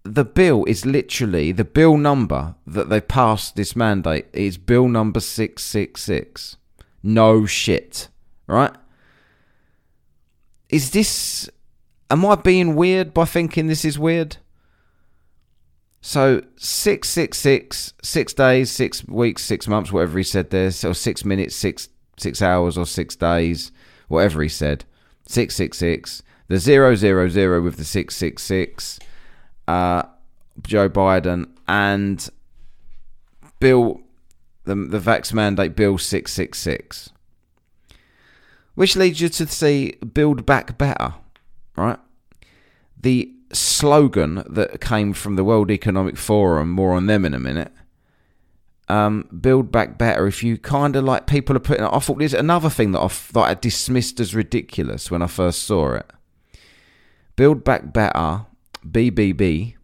the 0.03 0.25
bill 0.25 0.65
is 0.65 0.85
literally 0.85 1.53
the 1.53 1.63
bill 1.63 1.95
number 1.95 2.55
that 2.65 2.89
they 2.89 2.99
passed 2.99 3.55
this 3.55 3.73
mandate 3.73 4.25
is 4.33 4.57
bill 4.57 4.89
number 4.89 5.21
666. 5.21 6.57
No 7.03 7.45
shit, 7.45 8.09
right? 8.47 8.75
Is 10.67 10.91
this 10.91 11.49
Am 12.09 12.25
I 12.25 12.35
being 12.35 12.75
weird 12.75 13.13
by 13.13 13.25
thinking 13.25 13.67
this 13.67 13.83
is 13.83 13.99
weird? 13.99 14.37
So 16.01 16.41
six, 16.55 17.09
six, 17.09 17.37
six, 17.37 17.93
six 18.01 18.33
days, 18.33 18.71
six 18.71 19.05
weeks, 19.07 19.43
six 19.43 19.67
months, 19.67 19.91
whatever 19.91 20.17
he 20.17 20.23
said 20.23 20.49
there, 20.51 20.67
or 20.67 20.93
six 20.93 21.25
minutes, 21.25 21.55
six, 21.55 21.89
six 22.17 22.41
hours, 22.41 22.77
or 22.77 22.85
six 22.85 23.15
days, 23.15 23.71
whatever 24.07 24.41
he 24.41 24.49
said. 24.49 24.85
Six, 25.27 25.55
six, 25.55 25.77
six. 25.77 26.23
The 26.47 26.59
zero, 26.59 26.95
zero, 26.95 27.27
zero 27.27 27.61
with 27.61 27.75
the 27.75 27.83
six, 27.83 28.15
six, 28.15 28.41
six. 28.41 28.99
Uh, 29.67 30.03
Joe 30.61 30.89
Biden 30.89 31.49
and 31.67 32.29
Bill, 33.59 33.99
the 34.63 34.75
the 34.75 34.99
Vax 34.99 35.33
mandate 35.33 35.75
Bill 35.75 35.97
six, 35.97 36.31
six, 36.31 36.57
six, 36.57 37.09
which 38.75 38.95
leads 38.95 39.19
you 39.19 39.27
to 39.27 39.47
see 39.47 39.97
Build 40.13 40.45
Back 40.45 40.77
Better 40.77 41.15
right? 41.77 41.99
The 42.99 43.31
slogan 43.53 44.43
that 44.49 44.81
came 44.81 45.13
from 45.13 45.35
the 45.35 45.43
World 45.43 45.71
Economic 45.71 46.17
Forum, 46.17 46.71
more 46.71 46.93
on 46.93 47.05
them 47.05 47.25
in 47.25 47.33
a 47.33 47.39
minute. 47.39 47.71
Um, 48.89 49.27
build 49.41 49.71
back 49.71 49.97
better. 49.97 50.27
If 50.27 50.43
you 50.43 50.57
kind 50.57 50.95
of 50.95 51.03
like 51.03 51.27
people 51.27 51.55
are 51.55 51.59
putting, 51.59 51.83
it, 51.83 51.89
I 51.91 51.99
thought 51.99 52.19
there's 52.19 52.33
another 52.33 52.69
thing 52.69 52.93
that 52.93 53.01
I 53.01 53.07
thought 53.07 53.49
I 53.49 53.53
dismissed 53.53 54.19
as 54.19 54.33
ridiculous 54.33 55.11
when 55.11 55.21
I 55.21 55.27
first 55.27 55.63
saw 55.63 55.93
it. 55.93 56.09
Build 57.35 57.63
Back 57.63 57.93
Better, 57.93 58.45
BBB. 58.85 59.75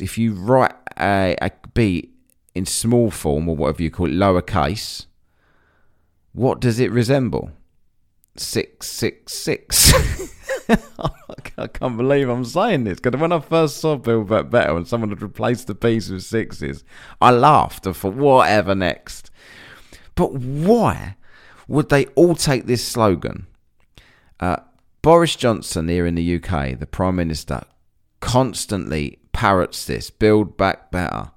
If 0.00 0.16
you 0.16 0.32
write 0.32 0.74
a, 0.98 1.36
a 1.42 1.50
B 1.74 2.10
in 2.54 2.64
small 2.66 3.10
form 3.10 3.48
or 3.48 3.56
whatever 3.56 3.82
you 3.82 3.90
call 3.90 4.06
it, 4.06 4.12
lowercase, 4.12 5.06
what 6.32 6.60
does 6.60 6.80
it 6.80 6.90
resemble? 6.90 7.50
666. 8.36 10.32
I 10.68 11.66
can't 11.66 11.96
believe 11.96 12.28
I'm 12.28 12.44
saying 12.44 12.84
this 12.84 13.00
because 13.00 13.20
when 13.20 13.32
I 13.32 13.40
first 13.40 13.78
saw 13.78 13.96
Build 13.96 14.28
Back 14.28 14.50
Better 14.50 14.76
and 14.76 14.86
someone 14.86 15.10
had 15.10 15.22
replaced 15.22 15.66
the 15.66 15.74
P's 15.74 16.10
with 16.10 16.22
sixes, 16.22 16.84
I 17.20 17.30
laughed 17.30 17.86
and 17.86 17.96
thought, 17.96 18.14
whatever 18.14 18.74
next. 18.74 19.30
But 20.14 20.34
why 20.34 21.16
would 21.68 21.88
they 21.88 22.06
all 22.06 22.34
take 22.34 22.66
this 22.66 22.86
slogan? 22.86 23.46
Uh, 24.40 24.56
Boris 25.00 25.36
Johnson 25.36 25.88
here 25.88 26.06
in 26.06 26.16
the 26.16 26.36
UK, 26.36 26.78
the 26.78 26.86
Prime 26.86 27.16
Minister, 27.16 27.62
constantly 28.20 29.18
parrots 29.32 29.86
this 29.86 30.10
build 30.10 30.56
back 30.56 30.90
better. 30.90 31.30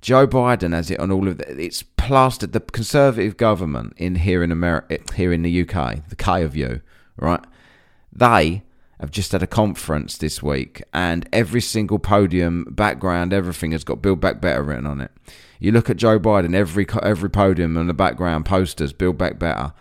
Joe 0.00 0.26
Biden 0.26 0.72
has 0.72 0.90
it 0.90 0.98
on 0.98 1.10
all 1.10 1.28
of 1.28 1.38
the, 1.38 1.60
it's 1.62 1.82
plastered 1.82 2.52
the 2.52 2.60
conservative 2.60 3.36
government 3.36 3.92
in 3.98 4.14
here 4.14 4.42
in 4.42 4.50
America 4.50 4.98
here 5.14 5.32
in 5.32 5.42
the 5.42 5.60
UK, 5.62 6.08
the 6.08 6.16
K 6.16 6.42
of 6.42 6.56
you, 6.56 6.80
right? 7.16 7.44
They 8.12 8.62
have 9.00 9.10
just 9.10 9.32
had 9.32 9.42
a 9.42 9.46
conference 9.46 10.18
this 10.18 10.42
week 10.42 10.82
and 10.92 11.28
every 11.32 11.62
single 11.62 11.98
podium, 11.98 12.64
background, 12.70 13.32
everything 13.32 13.72
has 13.72 13.82
got 13.82 14.02
Build 14.02 14.20
Back 14.20 14.40
Better 14.40 14.62
written 14.62 14.86
on 14.86 15.00
it. 15.00 15.10
You 15.58 15.72
look 15.72 15.90
at 15.90 15.96
Joe 15.96 16.20
Biden, 16.20 16.54
every 16.54 16.86
every 17.02 17.30
podium 17.30 17.76
and 17.76 17.88
the 17.88 17.94
background 17.94 18.44
posters, 18.46 18.92
Build 18.92 19.18
Back 19.18 19.38
Better. 19.38 19.72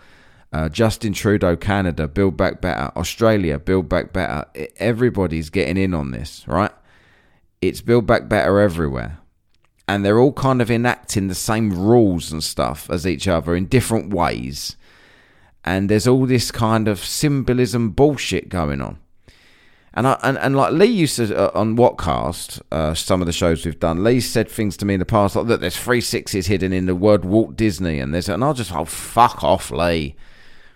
Uh, 0.51 0.67
Justin 0.67 1.13
Trudeau, 1.13 1.55
Canada, 1.55 2.07
Build 2.07 2.35
Back 2.35 2.59
Better. 2.59 2.91
Australia, 2.97 3.59
Build 3.59 3.88
Back 3.88 4.13
Better. 4.13 4.45
Everybody's 4.77 5.49
getting 5.49 5.77
in 5.77 5.93
on 5.93 6.11
this, 6.11 6.43
right? 6.47 6.71
It's 7.61 7.81
Build 7.81 8.07
Back 8.07 8.27
Better 8.27 8.59
everywhere. 8.59 9.19
And 9.88 10.03
they're 10.03 10.19
all 10.19 10.33
kind 10.33 10.61
of 10.61 10.71
enacting 10.71 11.27
the 11.27 11.35
same 11.35 11.71
rules 11.71 12.31
and 12.31 12.43
stuff 12.43 12.89
as 12.89 13.05
each 13.05 13.27
other 13.27 13.55
in 13.55 13.65
different 13.65 14.13
ways. 14.13 14.75
And 15.63 15.89
there's 15.89 16.07
all 16.07 16.25
this 16.25 16.51
kind 16.51 16.88
of 16.88 16.99
symbolism 16.99 17.91
bullshit 17.91 18.49
going 18.49 18.81
on. 18.81 18.97
And, 20.00 20.08
I, 20.08 20.18
and 20.24 20.38
and 20.38 20.56
like 20.56 20.72
Lee 20.72 20.86
used 20.86 21.18
to 21.18 21.38
uh, 21.38 21.51
on 21.53 21.75
Whatkast, 21.75 22.62
uh, 22.72 22.94
some 22.94 23.20
of 23.22 23.25
the 23.25 23.34
shows 23.34 23.65
we've 23.65 23.82
done. 23.82 24.01
Lee 24.01 24.22
said 24.22 24.48
things 24.48 24.77
to 24.77 24.86
me 24.86 24.94
in 24.94 25.01
the 25.01 25.06
past 25.06 25.36
like 25.36 25.48
that. 25.48 25.60
There's 25.60 25.75
three 25.75 26.00
sixes 26.00 26.48
hidden 26.48 26.72
in 26.72 26.86
the 26.86 26.96
word 26.96 27.25
Walt 27.25 27.58
Disney, 27.58 28.00
and 28.00 28.13
there's 28.13 28.29
and 28.29 28.41
I'll 28.41 28.53
just 28.53 28.74
oh 28.74 28.86
fuck 28.86 29.44
off, 29.44 29.72
Lee. 29.72 30.15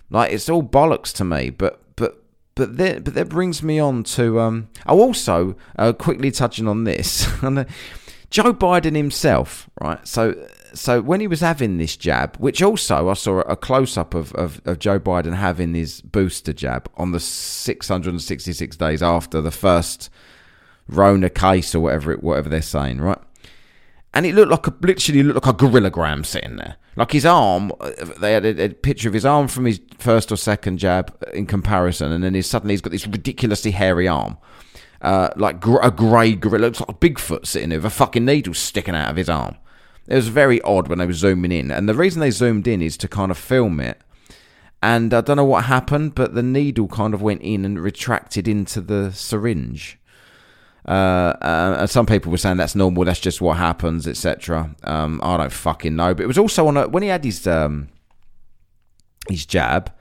Like 0.09 0.33
it's 0.33 0.49
all 0.49 0.61
bollocks 0.61 1.13
to 1.13 1.23
me. 1.23 1.51
But 1.51 1.79
but 1.95 2.21
but 2.55 2.75
that 2.75 3.05
but 3.05 3.13
that 3.13 3.29
brings 3.29 3.63
me 3.63 3.79
on 3.79 4.03
to 4.03 4.41
um. 4.41 4.67
Oh, 4.87 4.99
also 4.99 5.55
uh, 5.79 5.93
quickly 5.93 6.29
touching 6.29 6.67
on 6.67 6.83
this, 6.83 7.25
Joe 8.29 8.53
Biden 8.53 8.97
himself, 8.97 9.69
right? 9.79 10.05
So 10.05 10.35
so 10.73 11.01
when 11.01 11.19
he 11.19 11.27
was 11.27 11.39
having 11.39 11.77
this 11.77 11.95
jab, 11.95 12.35
which 12.37 12.61
also 12.61 13.09
I 13.09 13.13
saw 13.13 13.39
a 13.41 13.55
close 13.55 13.97
up 13.97 14.13
of, 14.13 14.33
of, 14.33 14.61
of, 14.65 14.79
Joe 14.79 14.99
Biden 14.99 15.35
having 15.35 15.73
his 15.73 16.01
booster 16.01 16.53
jab 16.53 16.89
on 16.97 17.11
the 17.11 17.19
666 17.19 18.75
days 18.77 19.03
after 19.03 19.41
the 19.41 19.51
first 19.51 20.09
Rona 20.87 21.29
case 21.29 21.73
or 21.75 21.81
whatever 21.81 22.11
it, 22.11 22.23
whatever 22.23 22.49
they're 22.49 22.61
saying, 22.61 23.01
right? 23.01 23.19
And 24.13 24.25
it 24.25 24.35
looked 24.35 24.51
like 24.51 24.67
a 24.67 24.73
literally 24.81 25.23
looked 25.23 25.45
like 25.45 25.55
a 25.55 25.57
gorilla 25.57 25.89
gram 25.89 26.23
sitting 26.23 26.57
there. 26.57 26.75
Like 26.95 27.11
his 27.11 27.25
arm, 27.25 27.71
they 28.19 28.33
had 28.33 28.45
a, 28.45 28.65
a, 28.65 28.69
picture 28.69 29.07
of 29.07 29.15
his 29.15 29.25
arm 29.25 29.47
from 29.47 29.65
his 29.65 29.81
first 29.97 30.31
or 30.31 30.35
second 30.35 30.77
jab 30.77 31.15
in 31.33 31.47
comparison, 31.47 32.11
and 32.11 32.23
then 32.23 32.35
he's, 32.35 32.45
suddenly 32.45 32.73
he's 32.73 32.81
got 32.81 32.91
this 32.91 33.07
ridiculously 33.07 33.71
hairy 33.71 34.07
arm, 34.07 34.37
uh, 35.01 35.29
like 35.35 35.59
gr- 35.59 35.81
a 35.81 35.89
grey 35.89 36.33
gorilla. 36.35 36.65
Looks 36.65 36.79
like 36.79 36.89
a 36.89 36.93
Bigfoot 36.93 37.47
sitting 37.47 37.69
there 37.69 37.79
with 37.79 37.85
a 37.85 37.89
fucking 37.89 38.23
needle 38.23 38.53
sticking 38.53 38.95
out 38.95 39.09
of 39.09 39.15
his 39.15 39.29
arm. 39.29 39.57
It 40.07 40.15
was 40.15 40.27
very 40.27 40.61
odd 40.61 40.87
when 40.87 40.99
they 40.99 41.05
were 41.05 41.13
zooming 41.13 41.51
in, 41.51 41.71
and 41.71 41.87
the 41.87 41.93
reason 41.93 42.19
they 42.19 42.31
zoomed 42.31 42.67
in 42.67 42.81
is 42.81 42.97
to 42.97 43.07
kind 43.07 43.31
of 43.31 43.37
film 43.37 43.79
it. 43.79 44.01
And 44.81 45.13
I 45.13 45.21
don't 45.21 45.37
know 45.37 45.45
what 45.45 45.65
happened, 45.65 46.13
but 46.13 46.35
the 46.35 46.43
needle 46.43 46.89
kind 46.89 47.13
of 47.13 47.21
went 47.21 47.41
in 47.41 47.63
and 47.63 47.79
retracted 47.79 48.49
into 48.49 48.81
the 48.81 49.13
syringe. 49.13 49.97
Uh, 50.85 50.91
uh, 51.41 51.87
some 51.87 52.05
people 52.05 52.31
were 52.31 52.37
saying 52.37 52.57
that's 52.57 52.75
normal, 52.75 53.05
that's 53.05 53.21
just 53.21 53.39
what 53.39 53.55
happens, 53.55 54.05
etc. 54.05 54.75
Um, 54.83 55.21
I 55.23 55.37
don't 55.37 55.53
fucking 55.53 55.95
know. 55.95 56.13
But 56.13 56.23
it 56.23 56.27
was 56.27 56.37
also 56.37 56.67
on 56.67 56.75
a, 56.75 56.89
when 56.89 57.01
he 57.01 57.07
had 57.07 57.23
his 57.23 57.47
um, 57.47 57.87
his 59.29 59.45
jab, 59.45 59.93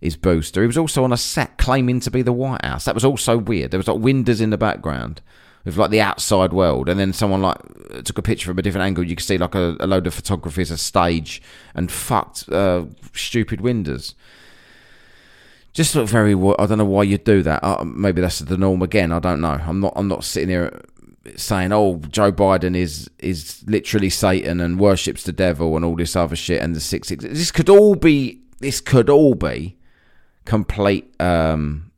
his 0.00 0.16
booster. 0.16 0.62
He 0.62 0.66
was 0.66 0.78
also 0.78 1.04
on 1.04 1.12
a 1.12 1.18
set 1.18 1.58
claiming 1.58 2.00
to 2.00 2.10
be 2.10 2.22
the 2.22 2.32
White 2.32 2.64
House. 2.64 2.86
That 2.86 2.94
was 2.94 3.04
also 3.04 3.36
weird. 3.36 3.70
There 3.70 3.78
was 3.78 3.88
like 3.88 3.98
windows 3.98 4.40
in 4.40 4.48
the 4.48 4.56
background 4.56 5.20
with 5.64 5.76
like 5.76 5.90
the 5.90 6.00
outside 6.00 6.52
world, 6.52 6.88
and 6.88 6.98
then 6.98 7.12
someone 7.12 7.42
like 7.42 7.58
took 8.04 8.18
a 8.18 8.22
picture 8.22 8.46
from 8.46 8.58
a 8.58 8.62
different 8.62 8.84
angle. 8.84 9.04
You 9.04 9.16
could 9.16 9.24
see 9.24 9.38
like 9.38 9.54
a, 9.54 9.76
a 9.80 9.86
load 9.86 10.06
of 10.06 10.14
photography 10.14 10.62
as 10.62 10.70
a 10.70 10.78
stage, 10.78 11.42
and 11.74 11.90
fucked 11.90 12.48
uh, 12.50 12.86
stupid 13.14 13.60
windows 13.60 14.14
just 15.72 15.94
look 15.94 16.08
very. 16.08 16.34
I 16.34 16.66
don't 16.66 16.78
know 16.78 16.84
why 16.84 17.04
you 17.04 17.18
do 17.18 17.42
that. 17.42 17.64
Uh, 17.64 17.84
maybe 17.84 18.20
that's 18.20 18.40
the 18.40 18.58
norm 18.58 18.82
again. 18.82 19.10
I 19.10 19.18
don't 19.18 19.40
know. 19.40 19.58
I'm 19.64 19.80
not. 19.80 19.94
I'm 19.96 20.08
not 20.08 20.24
sitting 20.24 20.50
here 20.50 20.82
saying, 21.36 21.72
"Oh, 21.72 22.00
Joe 22.10 22.30
Biden 22.30 22.76
is 22.76 23.08
is 23.18 23.64
literally 23.66 24.10
Satan 24.10 24.60
and 24.60 24.78
worships 24.78 25.22
the 25.22 25.32
devil 25.32 25.74
and 25.76 25.84
all 25.84 25.96
this 25.96 26.14
other 26.14 26.36
shit." 26.36 26.60
And 26.60 26.76
the 26.76 26.80
six 26.80 27.08
six. 27.08 27.24
This 27.24 27.50
could 27.50 27.70
all 27.70 27.94
be. 27.94 28.42
This 28.58 28.80
could 28.80 29.08
all 29.08 29.34
be 29.34 29.78
complete. 30.44 31.14
Um, 31.20 31.90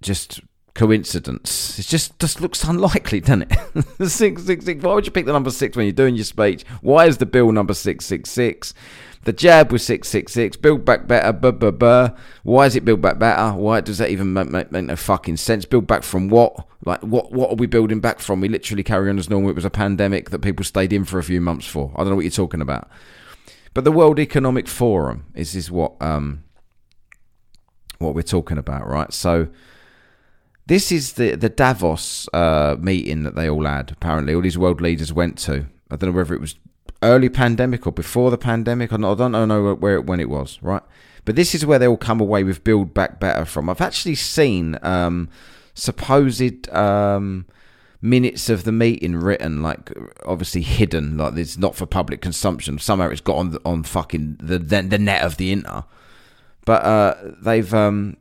just 0.00 0.40
coincidence. 0.80 1.78
It 1.78 1.86
just 1.86 2.18
just 2.18 2.40
looks 2.40 2.64
unlikely, 2.64 3.20
doesn't 3.20 3.52
it? 3.52 4.08
six 4.08 4.44
six 4.44 4.64
six. 4.64 4.82
Why 4.82 4.94
would 4.94 5.04
you 5.04 5.12
pick 5.12 5.26
the 5.26 5.32
number 5.32 5.50
six 5.50 5.76
when 5.76 5.84
you're 5.84 5.92
doing 5.92 6.16
your 6.16 6.24
speech? 6.24 6.64
Why 6.80 7.04
is 7.04 7.18
the 7.18 7.26
bill 7.26 7.52
number 7.52 7.74
six 7.74 8.06
six 8.06 8.30
six? 8.30 8.72
The 9.24 9.34
jab 9.34 9.70
was 9.70 9.84
666. 9.84 10.56
Build 10.56 10.86
back 10.86 11.06
better. 11.06 11.30
Buh, 11.34 11.52
buh, 11.52 11.72
buh. 11.72 12.10
Why 12.42 12.64
is 12.64 12.74
it 12.74 12.86
build 12.86 13.02
back 13.02 13.18
better? 13.18 13.54
Why 13.54 13.82
does 13.82 13.98
that 13.98 14.08
even 14.08 14.32
make, 14.32 14.48
make, 14.48 14.72
make 14.72 14.86
no 14.86 14.96
fucking 14.96 15.36
sense? 15.36 15.66
Build 15.66 15.86
back 15.86 16.04
from 16.04 16.30
what? 16.30 16.66
Like, 16.86 17.02
what 17.02 17.30
What 17.30 17.50
are 17.50 17.56
we 17.56 17.66
building 17.66 18.00
back 18.00 18.18
from? 18.18 18.40
We 18.40 18.48
literally 18.48 18.82
carry 18.82 19.10
on 19.10 19.18
as 19.18 19.28
normal. 19.28 19.50
It 19.50 19.56
was 19.56 19.66
a 19.66 19.70
pandemic 19.70 20.30
that 20.30 20.38
people 20.38 20.64
stayed 20.64 20.94
in 20.94 21.04
for 21.04 21.18
a 21.18 21.22
few 21.22 21.42
months 21.42 21.66
for. 21.66 21.92
I 21.96 21.98
don't 21.98 22.08
know 22.08 22.16
what 22.16 22.24
you're 22.24 22.30
talking 22.30 22.62
about. 22.62 22.88
But 23.74 23.84
the 23.84 23.92
World 23.92 24.18
Economic 24.18 24.66
Forum 24.66 25.26
is, 25.34 25.54
is 25.54 25.70
what, 25.70 26.00
um, 26.00 26.44
what 27.98 28.14
we're 28.14 28.22
talking 28.22 28.56
about, 28.56 28.88
right? 28.88 29.12
So 29.12 29.48
this 30.70 30.92
is 30.92 31.14
the, 31.14 31.34
the 31.34 31.48
Davos 31.48 32.28
uh, 32.32 32.76
meeting 32.78 33.24
that 33.24 33.34
they 33.34 33.50
all 33.50 33.64
had, 33.64 33.90
apparently. 33.90 34.32
All 34.32 34.40
these 34.40 34.56
world 34.56 34.80
leaders 34.80 35.12
went 35.12 35.36
to. 35.38 35.66
I 35.90 35.96
don't 35.96 36.10
know 36.10 36.16
whether 36.16 36.32
it 36.32 36.40
was 36.40 36.54
early 37.02 37.28
pandemic 37.28 37.88
or 37.88 37.92
before 37.92 38.30
the 38.30 38.38
pandemic. 38.38 38.92
I 38.92 38.96
don't 38.96 39.32
know 39.32 39.74
where 39.74 40.00
when 40.00 40.20
it 40.20 40.28
was, 40.30 40.60
right? 40.62 40.84
But 41.24 41.34
this 41.34 41.56
is 41.56 41.66
where 41.66 41.80
they 41.80 41.88
all 41.88 41.96
come 41.96 42.20
away 42.20 42.44
with 42.44 42.62
Build 42.62 42.94
Back 42.94 43.18
Better 43.18 43.44
from. 43.44 43.68
I've 43.68 43.80
actually 43.80 44.14
seen 44.14 44.78
um, 44.82 45.28
supposed 45.74 46.68
um, 46.70 47.46
minutes 48.00 48.48
of 48.48 48.62
the 48.62 48.70
meeting 48.70 49.16
written, 49.16 49.64
like 49.64 49.92
obviously 50.24 50.62
hidden, 50.62 51.16
like 51.16 51.36
it's 51.36 51.58
not 51.58 51.74
for 51.74 51.84
public 51.84 52.20
consumption. 52.20 52.78
Somehow 52.78 53.08
it's 53.08 53.20
got 53.20 53.38
on 53.38 53.58
on 53.64 53.82
fucking 53.82 54.36
the 54.38 54.60
the, 54.60 54.82
the 54.82 54.98
net 54.98 55.24
of 55.24 55.36
the 55.36 55.50
inter. 55.50 55.82
But 56.64 56.84
uh, 56.84 57.14
they've 57.42 57.74
um, 57.74 58.18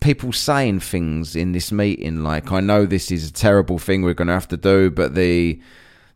people 0.00 0.32
saying 0.32 0.80
things 0.80 1.36
in 1.36 1.52
this 1.52 1.70
meeting 1.70 2.22
like, 2.22 2.50
"I 2.50 2.60
know 2.60 2.86
this 2.86 3.10
is 3.10 3.28
a 3.28 3.32
terrible 3.32 3.78
thing 3.78 4.02
we're 4.02 4.14
going 4.14 4.28
to 4.28 4.34
have 4.34 4.48
to 4.48 4.56
do, 4.56 4.90
but 4.90 5.14
the 5.14 5.60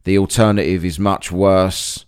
the 0.04 0.18
alternative 0.18 0.84
is 0.84 0.98
much 0.98 1.32
worse. 1.32 2.04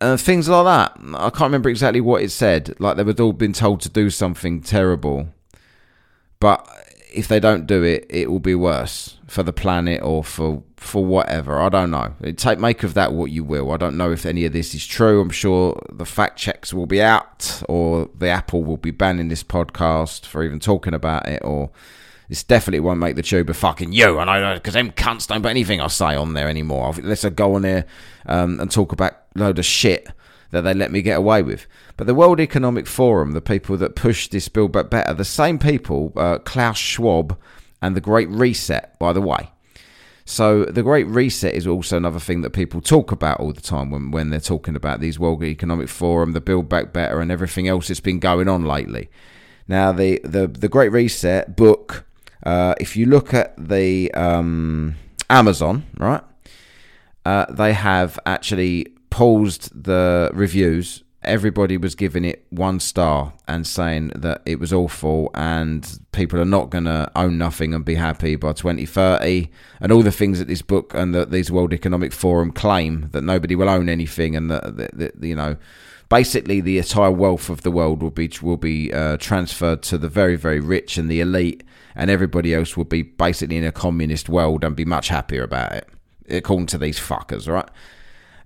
Uh, 0.00 0.16
things 0.16 0.48
like 0.48 0.64
that. 0.64 0.98
I 1.14 1.30
can't 1.30 1.42
remember 1.42 1.68
exactly 1.68 2.00
what 2.00 2.22
it 2.22 2.30
said. 2.30 2.74
Like 2.80 2.96
they 2.96 3.04
were 3.04 3.14
all 3.20 3.32
been 3.32 3.52
told 3.52 3.80
to 3.82 3.88
do 3.88 4.10
something 4.10 4.60
terrible, 4.60 5.28
but 6.40 6.66
if 7.12 7.28
they 7.28 7.38
don't 7.38 7.66
do 7.66 7.82
it, 7.84 8.06
it 8.10 8.30
will 8.30 8.40
be 8.40 8.54
worse 8.54 9.18
for 9.32 9.42
the 9.42 9.52
planet 9.52 10.02
or 10.02 10.22
for 10.22 10.62
for 10.76 11.02
whatever. 11.02 11.58
I 11.58 11.70
don't 11.70 11.90
know. 11.90 12.12
Take 12.36 12.58
make 12.58 12.82
of 12.82 12.92
that 12.92 13.14
what 13.14 13.30
you 13.30 13.44
will. 13.44 13.72
I 13.72 13.78
don't 13.78 13.96
know 13.96 14.12
if 14.12 14.26
any 14.26 14.44
of 14.44 14.52
this 14.52 14.74
is 14.74 14.86
true. 14.86 15.22
I'm 15.22 15.30
sure 15.30 15.80
the 15.90 16.04
fact 16.04 16.38
checks 16.38 16.74
will 16.74 16.84
be 16.84 17.00
out, 17.00 17.62
or 17.66 18.10
the 18.14 18.28
Apple 18.28 18.62
will 18.62 18.76
be 18.76 18.90
banning 18.90 19.28
this 19.28 19.42
podcast 19.42 20.26
for 20.26 20.42
even 20.42 20.60
talking 20.60 20.92
about 20.92 21.26
it, 21.28 21.40
or 21.42 21.70
this 22.28 22.44
definitely 22.44 22.80
won't 22.80 23.00
make 23.00 23.16
the 23.16 23.22
tube 23.22 23.48
a 23.48 23.54
fucking 23.54 23.92
you. 23.92 24.18
And 24.18 24.28
I 24.28 24.52
because 24.52 24.74
them 24.74 24.92
cunts 24.92 25.26
don't 25.26 25.40
put 25.40 25.48
anything 25.48 25.80
I 25.80 25.86
say 25.86 26.14
on 26.14 26.34
there 26.34 26.50
anymore. 26.50 26.92
Let's 27.02 27.24
go 27.24 27.54
on 27.54 27.62
there 27.62 27.86
um, 28.26 28.60
and 28.60 28.70
talk 28.70 28.92
about 28.92 29.14
load 29.34 29.58
of 29.58 29.64
shit 29.64 30.08
that 30.50 30.60
they 30.60 30.74
let 30.74 30.92
me 30.92 31.00
get 31.00 31.16
away 31.16 31.42
with. 31.42 31.66
But 31.96 32.06
the 32.06 32.14
World 32.14 32.38
Economic 32.38 32.86
Forum, 32.86 33.32
the 33.32 33.40
people 33.40 33.78
that 33.78 33.96
push 33.96 34.28
this 34.28 34.48
bill 34.50 34.68
back 34.68 34.90
better, 34.90 35.14
the 35.14 35.24
same 35.24 35.58
people, 35.58 36.12
uh, 36.16 36.36
Klaus 36.40 36.76
Schwab 36.76 37.38
and 37.82 37.94
the 37.94 38.00
Great 38.00 38.28
Reset, 38.30 38.98
by 38.98 39.12
the 39.12 39.20
way. 39.20 39.50
So 40.24 40.64
the 40.64 40.84
Great 40.84 41.08
Reset 41.08 41.52
is 41.52 41.66
also 41.66 41.96
another 41.96 42.20
thing 42.20 42.42
that 42.42 42.50
people 42.50 42.80
talk 42.80 43.10
about 43.10 43.40
all 43.40 43.52
the 43.52 43.60
time 43.60 43.90
when, 43.90 44.12
when 44.12 44.30
they're 44.30 44.40
talking 44.40 44.76
about 44.76 45.00
these 45.00 45.18
World 45.18 45.42
Economic 45.42 45.88
Forum, 45.88 46.32
the 46.32 46.40
Build 46.40 46.68
Back 46.68 46.92
Better, 46.92 47.20
and 47.20 47.30
everything 47.30 47.66
else 47.66 47.88
that's 47.88 48.00
been 48.00 48.20
going 48.20 48.48
on 48.48 48.64
lately. 48.64 49.10
Now, 49.66 49.90
the, 49.92 50.20
the, 50.22 50.46
the 50.46 50.68
Great 50.68 50.92
Reset 50.92 51.56
book, 51.56 52.06
uh, 52.44 52.74
if 52.80 52.96
you 52.96 53.06
look 53.06 53.34
at 53.34 53.54
the 53.58 54.12
um, 54.14 54.94
Amazon, 55.28 55.84
right, 55.98 56.22
uh, 57.26 57.46
they 57.50 57.72
have 57.72 58.18
actually 58.24 58.94
paused 59.10 59.84
the 59.84 60.30
reviews. 60.32 61.02
Everybody 61.24 61.76
was 61.76 61.94
giving 61.94 62.24
it 62.24 62.44
one 62.50 62.80
star 62.80 63.32
and 63.46 63.66
saying 63.66 64.08
that 64.16 64.42
it 64.44 64.58
was 64.58 64.72
awful 64.72 65.30
and 65.34 66.00
people 66.10 66.40
are 66.40 66.44
not 66.44 66.70
going 66.70 66.84
to 66.84 67.10
own 67.14 67.38
nothing 67.38 67.74
and 67.74 67.84
be 67.84 67.94
happy 67.94 68.34
by 68.34 68.52
2030 68.52 69.48
and 69.80 69.92
all 69.92 70.02
the 70.02 70.10
things 70.10 70.40
that 70.40 70.48
this 70.48 70.62
book 70.62 70.92
and 70.94 71.14
that 71.14 71.30
these 71.30 71.50
World 71.50 71.72
Economic 71.72 72.12
Forum 72.12 72.50
claim 72.50 73.08
that 73.12 73.22
nobody 73.22 73.54
will 73.54 73.68
own 73.68 73.88
anything 73.88 74.34
and 74.34 74.50
that, 74.50 74.76
that, 74.76 74.98
that 74.98 75.22
you 75.22 75.36
know 75.36 75.56
basically 76.12 76.60
the 76.60 76.76
entire 76.76 77.10
wealth 77.10 77.48
of 77.48 77.62
the 77.62 77.70
world 77.70 78.02
will 78.02 78.10
be 78.10 78.30
will 78.42 78.58
be 78.58 78.92
uh, 78.92 79.16
transferred 79.16 79.82
to 79.82 79.96
the 79.96 80.10
very 80.10 80.36
very 80.36 80.60
rich 80.60 80.98
and 80.98 81.10
the 81.10 81.20
elite, 81.20 81.64
and 81.94 82.10
everybody 82.10 82.54
else 82.54 82.76
will 82.76 82.84
be 82.84 83.00
basically 83.00 83.56
in 83.56 83.64
a 83.64 83.72
communist 83.72 84.28
world 84.28 84.62
and 84.62 84.76
be 84.76 84.84
much 84.84 85.08
happier 85.08 85.42
about 85.42 85.72
it, 85.72 85.88
according 86.28 86.66
to 86.66 86.76
these 86.76 87.00
fuckers, 87.00 87.48
right? 87.48 87.68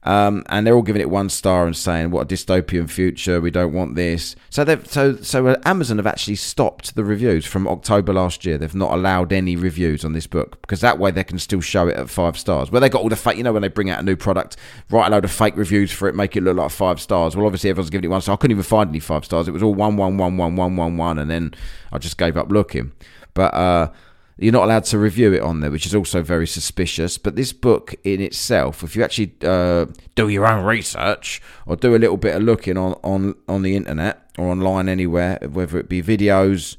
Um, 0.07 0.45
and 0.49 0.65
they're 0.65 0.75
all 0.75 0.83
giving 0.83 1.03
it 1.03 1.11
one 1.11 1.29
star 1.29 1.67
and 1.67 1.77
saying 1.77 2.13
what 2.13 2.31
a 2.31 2.35
dystopian 2.35 2.89
future. 2.89 3.41
We 3.41 3.51
don't 3.51 3.73
want 3.73 3.97
this. 3.97 4.37
So 4.51 4.63
they've 4.63 4.87
so 4.87 5.17
so 5.17 5.49
uh, 5.49 5.57
Amazon 5.65 5.97
have 5.97 6.07
actually 6.07 6.37
stopped 6.37 6.95
the 6.95 7.03
reviews 7.03 7.45
from 7.45 7.67
October 7.67 8.13
last 8.13 8.47
year. 8.47 8.57
They've 8.57 8.73
not 8.73 8.93
allowed 8.93 9.33
any 9.33 9.57
reviews 9.57 10.05
on 10.05 10.13
this 10.13 10.29
book 10.29 10.61
because 10.63 10.81
that 10.81 11.01
way 11.01 11.11
they 11.11 11.25
can 11.25 11.41
still 11.41 11.61
show 11.61 11.89
it 11.89 11.97
at 11.97 12.09
five 12.09 12.39
stars. 12.39 12.71
Where 12.71 12.81
they 12.81 12.89
got 12.89 13.03
all 13.03 13.09
the 13.09 13.17
fake, 13.17 13.37
you 13.37 13.43
know, 13.43 13.53
when 13.53 13.63
they 13.63 13.69
bring 13.69 13.91
out 13.91 13.99
a 13.99 14.05
new 14.05 14.15
product, 14.15 14.57
write 14.91 15.09
a 15.09 15.11
load 15.11 15.25
of 15.25 15.33
fake 15.33 15.57
reviews 15.57 15.91
for 15.91 16.09
it, 16.09 16.15
make 16.15 16.37
it 16.37 16.45
look 16.45 16.57
like 16.57 16.71
five 16.71 17.01
stars. 17.01 17.35
Well, 17.35 17.45
obviously 17.45 17.71
everyone's 17.71 17.91
giving 17.91 18.05
it 18.05 18.09
one 18.09 18.21
star. 18.21 18.35
I 18.35 18.37
couldn't 18.37 18.53
even 18.53 18.63
find 18.63 18.91
any 18.91 19.01
five 19.01 19.25
stars. 19.25 19.49
It 19.49 19.53
was 19.53 19.63
all 19.65 19.75
one, 19.75 19.97
one, 19.97 20.17
one, 20.17 20.37
one, 20.37 20.55
one, 20.55 20.77
one, 20.77 20.97
one, 20.97 21.19
and 21.19 21.29
then 21.29 21.53
I 21.91 21.99
just 21.99 22.17
gave 22.17 22.37
up 22.37 22.53
looking. 22.53 22.93
But 23.35 23.53
uh, 23.55 23.91
you're 24.39 24.53
not 24.53 24.65
allowed 24.65 24.85
to 24.85 24.99
review 24.99 25.33
it 25.33 25.41
on 25.41 25.61
there, 25.61 25.71
which 25.71 25.87
is 25.87 25.95
also 25.95 26.23
very 26.23 26.47
suspicious. 26.47 27.17
But 27.17 27.37
this 27.37 27.53
book 27.53 27.95
in 28.05 28.21
itself, 28.21 28.83
if 28.83 28.95
you 28.95 29.03
actually 29.03 29.33
uh, 29.43 29.87
do 30.15 30.29
your 30.29 30.47
own 30.47 30.65
research 30.65 31.41
or 31.65 31.77
do 31.77 31.97
a 31.97 31.99
little 31.99 32.19
bit 32.19 32.37
of 32.37 32.43
looking 32.43 32.77
on, 32.77 32.93
on, 33.03 33.35
on 33.49 33.63
the 33.63 33.75
internet 33.75 34.31
or 34.37 34.49
online 34.49 34.89
anywhere, 34.89 35.39
whether 35.51 35.79
it 35.79 35.89
be 35.89 36.03
videos 36.03 36.77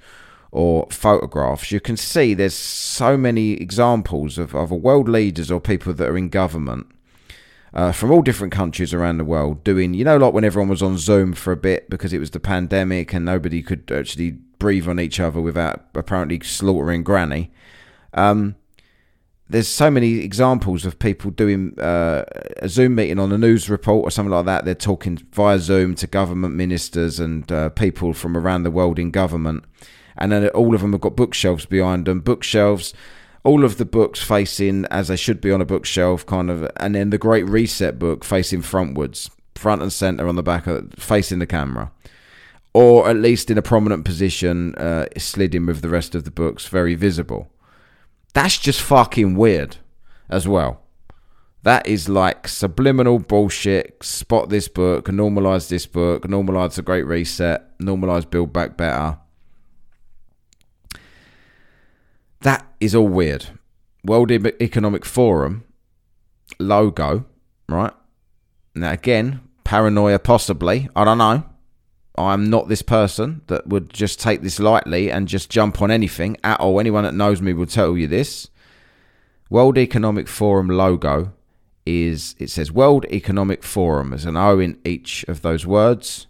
or 0.52 0.88
photographs, 0.92 1.72
you 1.72 1.80
can 1.80 1.98
see 1.98 2.36
there's 2.36 2.54
so 2.54 3.18
many 3.18 3.54
examples 3.54 4.38
of, 4.38 4.56
of 4.56 4.72
world 4.72 5.10
leaders 5.10 5.50
or 5.50 5.60
people 5.60 5.94
that 5.94 6.08
are 6.08 6.18
in 6.18 6.30
government 6.30 6.88
uh, 7.74 7.92
from 7.92 8.12
all 8.12 8.22
different 8.22 8.54
countries 8.54 8.94
around 8.94 9.18
the 9.18 9.26
world 9.26 9.64
doing, 9.64 9.94
you 9.94 10.04
know, 10.04 10.18
like 10.18 10.34
when 10.34 10.44
everyone 10.44 10.70
was 10.70 10.82
on 10.82 10.98
Zoom 10.98 11.34
for 11.34 11.52
a 11.52 11.58
bit 11.58 11.90
because 11.90 12.14
it 12.14 12.20
was 12.20 12.32
the 12.32 12.40
pandemic 12.40 13.14
and 13.14 13.26
nobody 13.26 13.62
could 13.62 13.92
actually 13.92 14.32
breathe 14.32 14.88
on 14.88 15.00
each 15.00 15.20
other 15.20 15.42
without 15.42 15.86
apparently 15.94 16.40
slaughtering 16.42 17.04
Granny. 17.04 17.52
Um, 18.14 18.56
there's 19.50 19.68
so 19.68 19.90
many 19.90 20.20
examples 20.20 20.86
of 20.86 21.00
people 21.00 21.32
doing 21.32 21.80
uh, 21.80 22.26
a 22.58 22.68
Zoom 22.68 22.96
meeting 22.96 23.20
on 23.20 23.32
a 23.32 23.38
news 23.38 23.70
report 23.70 24.06
or 24.06 24.12
something 24.12 24.32
like 24.32 24.46
that. 24.46 24.66
They're 24.66 24.76
talking 24.76 25.18
via 25.32 25.60
Zoom 25.60 25.96
to 25.96 26.08
government 26.08 26.56
ministers 26.56 27.20
and 27.20 27.50
uh, 27.52 27.70
people 27.70 28.14
from 28.14 28.36
around 28.36 28.64
the 28.64 28.72
world 28.72 29.00
in 29.00 29.12
government. 29.12 29.64
And 30.18 30.32
then 30.32 30.48
all 30.50 30.76
of 30.76 30.82
them 30.82 30.92
have 30.92 31.02
got 31.02 31.16
bookshelves 31.16 31.66
behind 31.66 32.08
them. 32.08 32.20
Bookshelves 32.20 32.94
all 33.44 33.64
of 33.64 33.78
the 33.78 33.86
books 33.86 34.22
facing 34.22 34.86
as 34.86 35.08
they 35.08 35.16
should 35.16 35.42
be 35.42 35.52
on 35.52 35.62
a 35.62 35.66
bookshelf, 35.66 36.26
kind 36.26 36.50
of, 36.50 36.70
and 36.78 36.96
then 36.96 37.10
the 37.10 37.18
Great 37.18 37.48
Reset 37.48 37.98
book 38.00 38.24
facing 38.24 38.62
frontwards, 38.62 39.30
front 39.56 39.82
and 39.82 39.94
center 39.94 40.28
on 40.28 40.36
the 40.36 40.44
back, 40.44 40.68
of, 40.68 40.94
facing 40.98 41.40
the 41.40 41.48
camera, 41.48 41.92
or 42.74 43.10
at 43.10 43.16
least 43.16 43.50
in 43.50 43.58
a 43.58 43.62
prominent 43.62 44.06
position, 44.06 44.76
uh, 44.76 45.06
slid 45.18 45.56
in 45.56 45.66
with 45.66 45.82
the 45.82 45.90
rest 45.90 46.16
of 46.16 46.24
the 46.24 46.32
books, 46.32 46.68
very 46.68 46.96
visible. 46.96 47.50
That's 48.34 48.58
just 48.58 48.82
fucking 48.82 49.36
weird, 49.36 49.78
as 50.30 50.48
well. 50.48 50.82
That 51.64 51.88
is 51.88 52.08
like 52.08 52.48
subliminal 52.48 53.20
bullshit. 53.20 54.02
Spot 54.04 54.48
this 54.50 54.68
book, 54.68 55.06
normalize 55.08 55.70
this 55.70 55.86
book, 55.86 56.24
normalize 56.24 56.76
the 56.76 56.82
Great 56.82 57.06
Reset, 57.06 57.78
normalize 57.80 58.30
Build 58.30 58.54
Back 58.54 58.78
Better 58.78 59.18
That 62.42 62.66
is 62.80 62.94
all 62.94 63.08
weird. 63.08 63.48
World 64.04 64.32
Economic 64.32 65.06
Forum 65.06 65.64
logo, 66.60 67.26
right? 67.68 67.94
Now, 68.76 68.92
again, 68.92 69.42
paranoia 69.64 70.20
possibly. 70.20 70.90
I 70.96 71.04
don't 71.04 71.18
know. 71.18 71.44
I'm 72.18 72.50
not 72.50 72.68
this 72.68 72.82
person 72.82 73.42
that 73.48 73.68
would 73.68 73.92
just 73.92 74.20
take 74.20 74.42
this 74.42 74.60
lightly 74.60 75.12
and 75.12 75.28
just 75.28 75.50
jump 75.50 75.82
on 75.82 75.92
anything 75.92 76.38
at 76.44 76.60
all. 76.60 76.80
Anyone 76.80 77.04
that 77.04 77.14
knows 77.14 77.42
me 77.42 77.54
will 77.54 77.68
tell 77.68 77.98
you 77.98 78.08
this. 78.08 78.50
World 79.50 79.78
Economic 79.78 80.28
Forum 80.28 80.68
logo 80.68 81.34
is 81.86 82.36
it 82.40 82.50
says 82.50 82.72
World 82.72 83.06
Economic 83.06 83.64
Forum. 83.64 84.10
There's 84.10 84.26
an 84.26 84.36
O 84.36 84.60
in 84.60 84.80
each 84.84 85.24
of 85.28 85.42
those 85.42 85.66
words. 85.66 86.28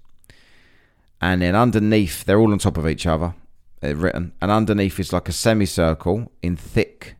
And 1.21 1.41
then 1.41 1.55
underneath, 1.55 2.25
they're 2.25 2.39
all 2.39 2.51
on 2.51 2.59
top 2.59 2.77
of 2.77 2.87
each 2.87 3.07
other 3.07 3.33
uh, 3.83 3.95
written, 3.95 4.33
and 4.41 4.51
underneath 4.51 4.99
is 4.99 5.13
like 5.13 5.29
a 5.29 5.33
semicircle 5.33 6.31
in 6.41 6.55
thick, 6.55 7.15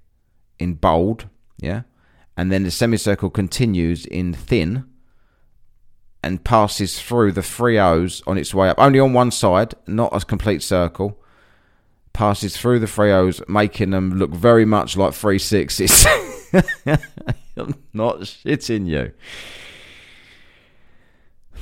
in 0.60 0.74
bold, 0.74 1.28
yeah, 1.58 1.84
and 2.36 2.52
then 2.52 2.64
the 2.64 2.72
semicircle 2.72 3.30
continues 3.30 4.06
in 4.06 4.34
thin 4.34 4.86
and 6.24 6.44
passes 6.44 7.00
through 7.02 7.32
the 7.32 7.44
three 7.44 7.80
O's 7.80 8.22
on 8.28 8.38
its 8.38 8.54
way 8.54 8.70
up, 8.70 8.80
only 8.80 9.00
on 9.00 9.14
one 9.14 9.32
side, 9.32 9.74
not 9.86 10.16
a 10.16 10.26
complete 10.26 10.64
circle. 10.64 11.22
Passes 12.14 12.58
through 12.58 12.80
the 12.80 12.88
three 12.88 13.12
O's, 13.12 13.42
making 13.48 13.92
them 13.92 14.18
look 14.18 14.32
very 14.32 14.66
much 14.66 14.98
like 14.98 15.14
three 15.14 15.40
sixes. 15.40 16.06
I'm 17.56 17.76
not 17.94 18.20
shitting 18.22 18.88
you. 18.88 19.14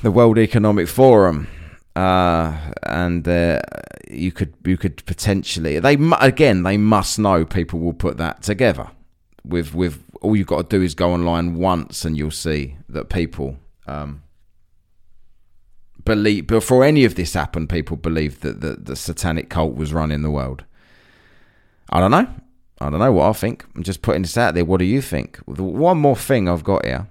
The 0.02 0.10
World 0.10 0.38
Economic 0.38 0.88
Forum 0.88 1.48
uh, 1.96 2.54
and 2.82 3.26
uh, 3.26 3.58
you 4.10 4.30
could 4.30 4.52
you 4.64 4.76
could 4.76 5.04
potentially 5.06 5.80
they 5.80 5.96
again 6.20 6.62
they 6.62 6.76
must 6.76 7.18
know 7.18 7.44
people 7.44 7.80
will 7.80 7.94
put 7.94 8.18
that 8.18 8.42
together. 8.42 8.90
With 9.44 9.74
with 9.74 10.04
all 10.20 10.36
you've 10.36 10.46
got 10.46 10.68
to 10.68 10.78
do 10.78 10.84
is 10.84 10.94
go 10.94 11.12
online 11.12 11.54
once 11.54 12.04
and 12.04 12.16
you'll 12.16 12.30
see 12.30 12.76
that 12.90 13.08
people 13.08 13.56
um, 13.86 14.22
believe 16.04 16.46
before 16.46 16.84
any 16.84 17.04
of 17.04 17.14
this 17.14 17.32
happened 17.32 17.70
people 17.70 17.96
believed 17.96 18.42
that 18.42 18.60
the, 18.60 18.74
the 18.74 18.96
satanic 18.96 19.48
cult 19.48 19.74
was 19.74 19.92
running 19.92 20.22
the 20.22 20.30
world. 20.30 20.64
I 21.88 22.00
don't 22.00 22.10
know. 22.10 22.28
I 22.78 22.90
don't 22.90 23.00
know 23.00 23.12
what 23.12 23.30
i 23.30 23.32
think. 23.32 23.64
I'm 23.74 23.82
just 23.82 24.02
putting 24.02 24.20
this 24.20 24.36
out 24.36 24.52
there. 24.52 24.66
What 24.66 24.80
do 24.80 24.84
you 24.84 25.00
think? 25.00 25.38
One 25.46 25.96
more 25.96 26.16
thing 26.16 26.46
i've 26.46 26.64
got 26.64 26.84
here 26.84 27.06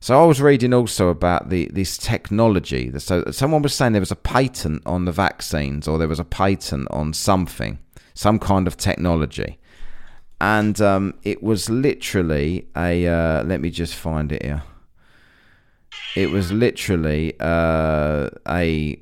so 0.00 0.22
I 0.22 0.24
was 0.24 0.40
reading 0.40 0.72
also 0.72 1.08
about 1.08 1.48
the 1.48 1.68
this 1.72 1.98
technology. 1.98 2.96
So 2.98 3.24
someone 3.32 3.62
was 3.62 3.74
saying 3.74 3.92
there 3.92 4.00
was 4.00 4.12
a 4.12 4.16
patent 4.16 4.82
on 4.86 5.06
the 5.06 5.12
vaccines, 5.12 5.88
or 5.88 5.98
there 5.98 6.08
was 6.08 6.20
a 6.20 6.24
patent 6.24 6.86
on 6.90 7.12
something, 7.12 7.78
some 8.14 8.38
kind 8.38 8.68
of 8.68 8.76
technology, 8.76 9.58
and 10.40 10.80
um, 10.80 11.14
it 11.24 11.42
was 11.42 11.68
literally 11.68 12.68
a. 12.76 13.06
Uh, 13.08 13.42
let 13.42 13.60
me 13.60 13.70
just 13.70 13.94
find 13.94 14.30
it 14.30 14.42
here. 14.42 14.62
It 16.14 16.30
was 16.30 16.52
literally 16.52 17.34
uh, 17.40 18.30
a. 18.48 19.00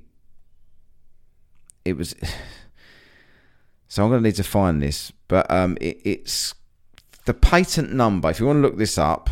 It 1.84 1.96
was. 1.96 2.14
So 3.88 4.02
I'm 4.02 4.10
going 4.10 4.22
to 4.22 4.28
need 4.28 4.34
to 4.34 4.44
find 4.44 4.82
this, 4.82 5.10
but 5.26 5.50
um, 5.50 5.78
it, 5.80 5.98
it's 6.04 6.54
the 7.24 7.32
patent 7.32 7.94
number. 7.94 8.28
If 8.28 8.40
you 8.40 8.44
want 8.44 8.58
to 8.58 8.60
look 8.60 8.76
this 8.76 8.98
up, 8.98 9.30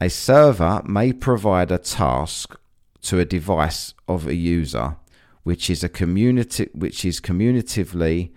A 0.00 0.08
server 0.08 0.82
may 0.86 1.12
provide 1.12 1.70
a 1.70 1.78
task 1.78 2.58
to 3.02 3.18
a 3.18 3.24
device 3.24 3.94
of 4.08 4.26
a 4.26 4.34
user 4.34 4.96
which 5.42 5.70
is 5.70 5.82
a 5.82 5.88
community 5.88 6.68
which 6.72 7.04
is 7.04 7.20
communicatively 7.20 8.30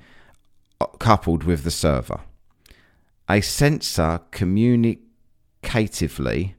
uh, 0.79 0.85
coupled 0.99 1.43
with 1.43 1.63
the 1.63 1.71
server. 1.71 2.21
A 3.29 3.41
sensor 3.41 4.21
communicatively 4.31 6.53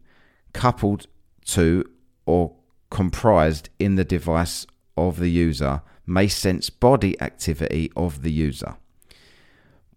coupled 0.53 1.07
to 1.47 1.85
or 2.27 2.55
comprised 2.91 3.71
in 3.79 3.95
the 3.97 4.05
device 4.05 4.67
of 4.97 5.19
the 5.19 5.31
user 5.31 5.83
may 6.07 6.29
sense 6.29 6.71
body 6.71 7.21
activity 7.21 7.91
of 7.97 8.23
the 8.23 8.33
user. 8.33 8.77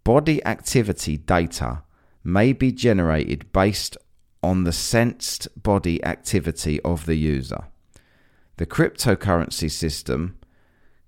Body 0.03 0.43
activity 0.45 1.17
data 1.17 1.83
may 2.23 2.53
be 2.53 2.71
generated 2.71 3.51
based 3.51 3.97
on 4.41 4.63
the 4.63 4.71
sensed 4.71 5.47
body 5.62 6.03
activity 6.03 6.79
of 6.81 7.05
the 7.05 7.15
user. 7.15 7.65
The 8.57 8.65
cryptocurrency 8.65 9.69
system, 9.69 10.37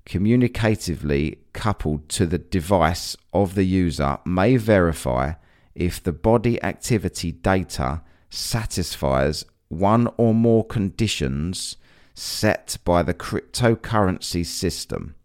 communicatively 0.09 1.37
coupled 1.53 2.09
to 2.09 2.25
the 2.25 2.39
device 2.39 3.15
of 3.31 3.53
the 3.53 3.63
user, 3.63 4.17
may 4.25 4.57
verify 4.57 5.33
if 5.75 6.01
the 6.01 6.11
body 6.11 6.61
activity 6.63 7.31
data 7.31 8.01
satisfies 8.29 9.45
one 9.67 10.07
or 10.17 10.33
more 10.33 10.65
conditions 10.65 11.77
set 12.15 12.77
by 12.83 13.03
the 13.03 13.13
cryptocurrency 13.13 14.45
system 14.45 15.15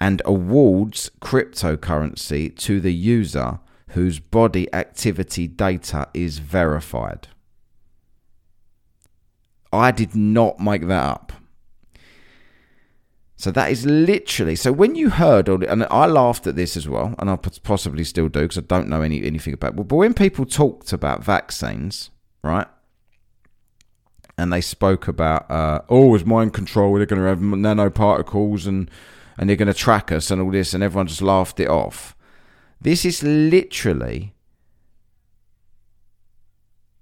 and 0.00 0.22
awards 0.24 1.10
cryptocurrency 1.20 2.56
to 2.56 2.80
the 2.80 2.92
user 2.92 3.60
whose 3.88 4.18
body 4.18 4.72
activity 4.74 5.46
data 5.46 6.08
is 6.14 6.38
verified. 6.38 7.28
I 9.70 9.90
did 9.90 10.14
not 10.14 10.58
make 10.58 10.86
that 10.88 11.04
up. 11.04 11.32
So 13.42 13.50
that 13.50 13.72
is 13.72 13.84
literally. 13.84 14.54
So 14.54 14.70
when 14.70 14.94
you 14.94 15.10
heard, 15.10 15.48
all, 15.48 15.64
and 15.64 15.84
I 15.90 16.06
laughed 16.06 16.46
at 16.46 16.54
this 16.54 16.76
as 16.76 16.88
well, 16.88 17.16
and 17.18 17.28
I 17.28 17.34
possibly 17.34 18.04
still 18.04 18.28
do 18.28 18.42
because 18.42 18.58
I 18.58 18.60
don't 18.60 18.86
know 18.86 19.02
any 19.02 19.20
anything 19.24 19.52
about. 19.52 19.74
But 19.74 19.90
when 19.90 20.14
people 20.14 20.46
talked 20.46 20.92
about 20.92 21.24
vaccines, 21.24 22.12
right, 22.44 22.68
and 24.38 24.52
they 24.52 24.60
spoke 24.60 25.08
about, 25.08 25.50
uh, 25.50 25.80
oh, 25.88 26.14
it's 26.14 26.24
mind 26.24 26.54
control. 26.54 26.94
They're 26.94 27.04
going 27.04 27.20
to 27.20 27.26
have 27.26 27.40
nanoparticles 27.40 28.68
and 28.68 28.88
and 29.36 29.48
they're 29.48 29.56
going 29.56 29.66
to 29.66 29.74
track 29.74 30.12
us 30.12 30.30
and 30.30 30.40
all 30.40 30.52
this, 30.52 30.72
and 30.72 30.84
everyone 30.84 31.08
just 31.08 31.20
laughed 31.20 31.58
it 31.58 31.68
off. 31.68 32.14
This 32.80 33.04
is 33.04 33.24
literally. 33.24 34.34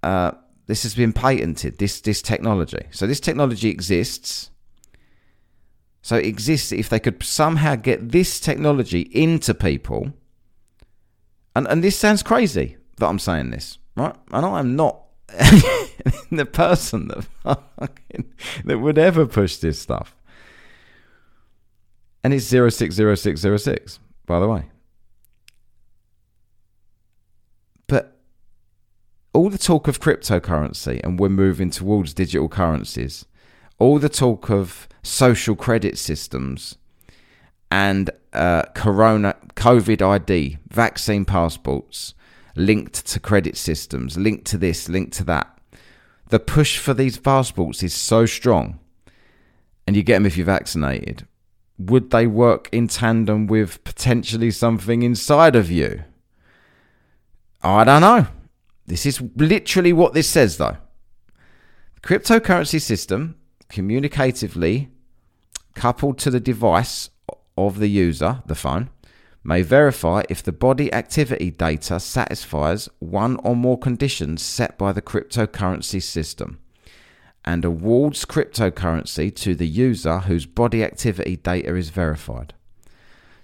Uh, 0.02 0.30
this 0.68 0.84
has 0.84 0.94
been 0.94 1.12
patented. 1.12 1.76
This 1.76 2.00
this 2.00 2.22
technology. 2.22 2.86
So 2.92 3.06
this 3.06 3.20
technology 3.20 3.68
exists. 3.68 4.49
So 6.02 6.16
it 6.16 6.26
exists. 6.26 6.72
If 6.72 6.88
they 6.88 6.98
could 6.98 7.22
somehow 7.22 7.76
get 7.76 8.10
this 8.10 8.40
technology 8.40 9.02
into 9.12 9.54
people, 9.54 10.12
and 11.54 11.66
and 11.68 11.84
this 11.84 11.96
sounds 11.96 12.22
crazy 12.22 12.76
that 12.96 13.06
I'm 13.06 13.18
saying 13.18 13.50
this, 13.50 13.78
right? 13.96 14.14
And 14.32 14.46
I 14.46 14.58
am 14.60 14.76
not 14.76 15.02
the 16.30 16.46
person 16.50 17.08
that 17.08 17.26
that 18.64 18.78
would 18.78 18.98
ever 18.98 19.26
push 19.26 19.56
this 19.56 19.78
stuff. 19.78 20.16
And 22.22 22.34
it's 22.34 22.46
060606, 22.46 23.98
by 24.26 24.40
the 24.40 24.48
way. 24.48 24.64
But 27.86 28.18
all 29.32 29.48
the 29.48 29.58
talk 29.58 29.88
of 29.88 30.00
cryptocurrency 30.00 31.02
and 31.02 31.18
we're 31.18 31.30
moving 31.30 31.70
towards 31.70 32.12
digital 32.12 32.48
currencies, 32.48 33.24
all 33.80 33.98
the 33.98 34.08
talk 34.08 34.48
of 34.50 34.86
social 35.02 35.56
credit 35.56 35.98
systems 35.98 36.76
and 37.70 38.10
uh, 38.32 38.62
corona 38.74 39.34
COVID 39.56 40.02
ID, 40.02 40.58
vaccine 40.68 41.24
passports 41.24 42.14
linked 42.54 43.06
to 43.06 43.18
credit 43.18 43.56
systems, 43.56 44.16
linked 44.16 44.44
to 44.46 44.58
this, 44.58 44.88
linked 44.88 45.14
to 45.14 45.24
that. 45.24 45.58
The 46.28 46.38
push 46.38 46.78
for 46.78 46.94
these 46.94 47.18
passports 47.18 47.82
is 47.82 47.94
so 47.94 48.26
strong, 48.26 48.78
and 49.86 49.96
you 49.96 50.02
get 50.02 50.14
them 50.14 50.26
if 50.26 50.36
you're 50.36 50.46
vaccinated. 50.46 51.26
Would 51.78 52.10
they 52.10 52.26
work 52.26 52.68
in 52.72 52.86
tandem 52.86 53.46
with 53.46 53.82
potentially 53.82 54.50
something 54.50 55.02
inside 55.02 55.56
of 55.56 55.70
you? 55.70 56.04
I 57.62 57.84
don't 57.84 58.02
know. 58.02 58.26
This 58.86 59.06
is 59.06 59.22
literally 59.36 59.92
what 59.92 60.12
this 60.12 60.28
says, 60.28 60.58
though. 60.58 60.76
The 61.94 62.00
cryptocurrency 62.00 62.80
system, 62.80 63.36
communicatively 63.70 64.88
coupled 65.74 66.18
to 66.18 66.30
the 66.30 66.40
device 66.40 67.10
of 67.56 67.78
the 67.78 67.88
user, 67.88 68.42
the 68.46 68.54
phone, 68.54 68.90
may 69.42 69.62
verify 69.62 70.22
if 70.28 70.42
the 70.42 70.52
body 70.52 70.92
activity 70.92 71.50
data 71.50 71.98
satisfies 71.98 72.88
one 72.98 73.36
or 73.36 73.56
more 73.56 73.78
conditions 73.78 74.42
set 74.42 74.76
by 74.76 74.92
the 74.92 75.00
cryptocurrency 75.00 76.02
system 76.02 76.58
and 77.44 77.64
awards 77.64 78.24
cryptocurrency 78.24 79.34
to 79.34 79.54
the 79.54 79.66
user 79.66 80.20
whose 80.20 80.44
body 80.44 80.84
activity 80.84 81.36
data 81.36 81.74
is 81.74 81.88
verified. 81.88 82.52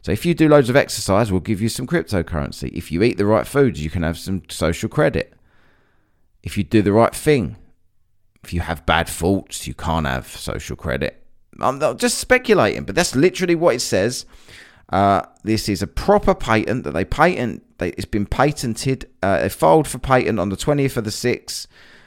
So 0.03 0.13
if 0.13 0.27
you 0.27 0.35
do 0.35 0.49
loads 0.49 0.69
of 0.69 0.77
exercise, 0.77 1.33
we'll 1.33 1.41
give 1.41 1.63
you 1.63 1.69
some 1.69 1.87
cryptocurrency. 1.87 2.71
If 2.73 2.93
you 2.93 3.03
eat 3.03 3.17
the 3.17 3.27
right 3.27 3.47
foods, 3.47 3.83
you 3.83 3.91
can 3.91 4.03
have 4.03 4.19
some 4.19 4.43
social 4.49 4.89
credit 4.89 5.33
if 6.43 6.57
you 6.57 6.63
do 6.63 6.83
the 6.83 6.93
right 6.93 7.15
thing. 7.15 7.57
If 8.47 8.53
you 8.53 8.61
have 8.61 8.87
bad 8.87 9.09
thoughts, 9.09 9.67
you 9.67 9.75
can't 9.75 10.07
have 10.07 10.29
social 10.29 10.77
credit. 10.77 11.21
I'm 11.59 11.81
just 11.99 12.19
speculating, 12.19 12.85
but 12.85 12.95
that's 12.95 13.17
literally 13.17 13.57
what 13.57 13.75
it 13.75 13.81
says. 13.81 14.25
Uh, 14.89 15.23
this 15.43 15.69
is 15.69 15.83
a 15.83 15.89
proper 15.89 16.33
patent 16.33 16.85
that 16.85 16.93
they 16.93 17.05
patent. 17.05 17.65
They, 17.79 17.89
it's 17.89 18.05
been 18.05 18.25
patented. 18.25 19.11
Uh, 19.21 19.49
filed 19.49 19.89
for 19.89 19.99
patent 19.99 20.39
on 20.39 20.51
the 20.51 20.57
20th 20.57 20.97
of 20.97 21.03
the 21.03 21.11
6th, 21.11 21.67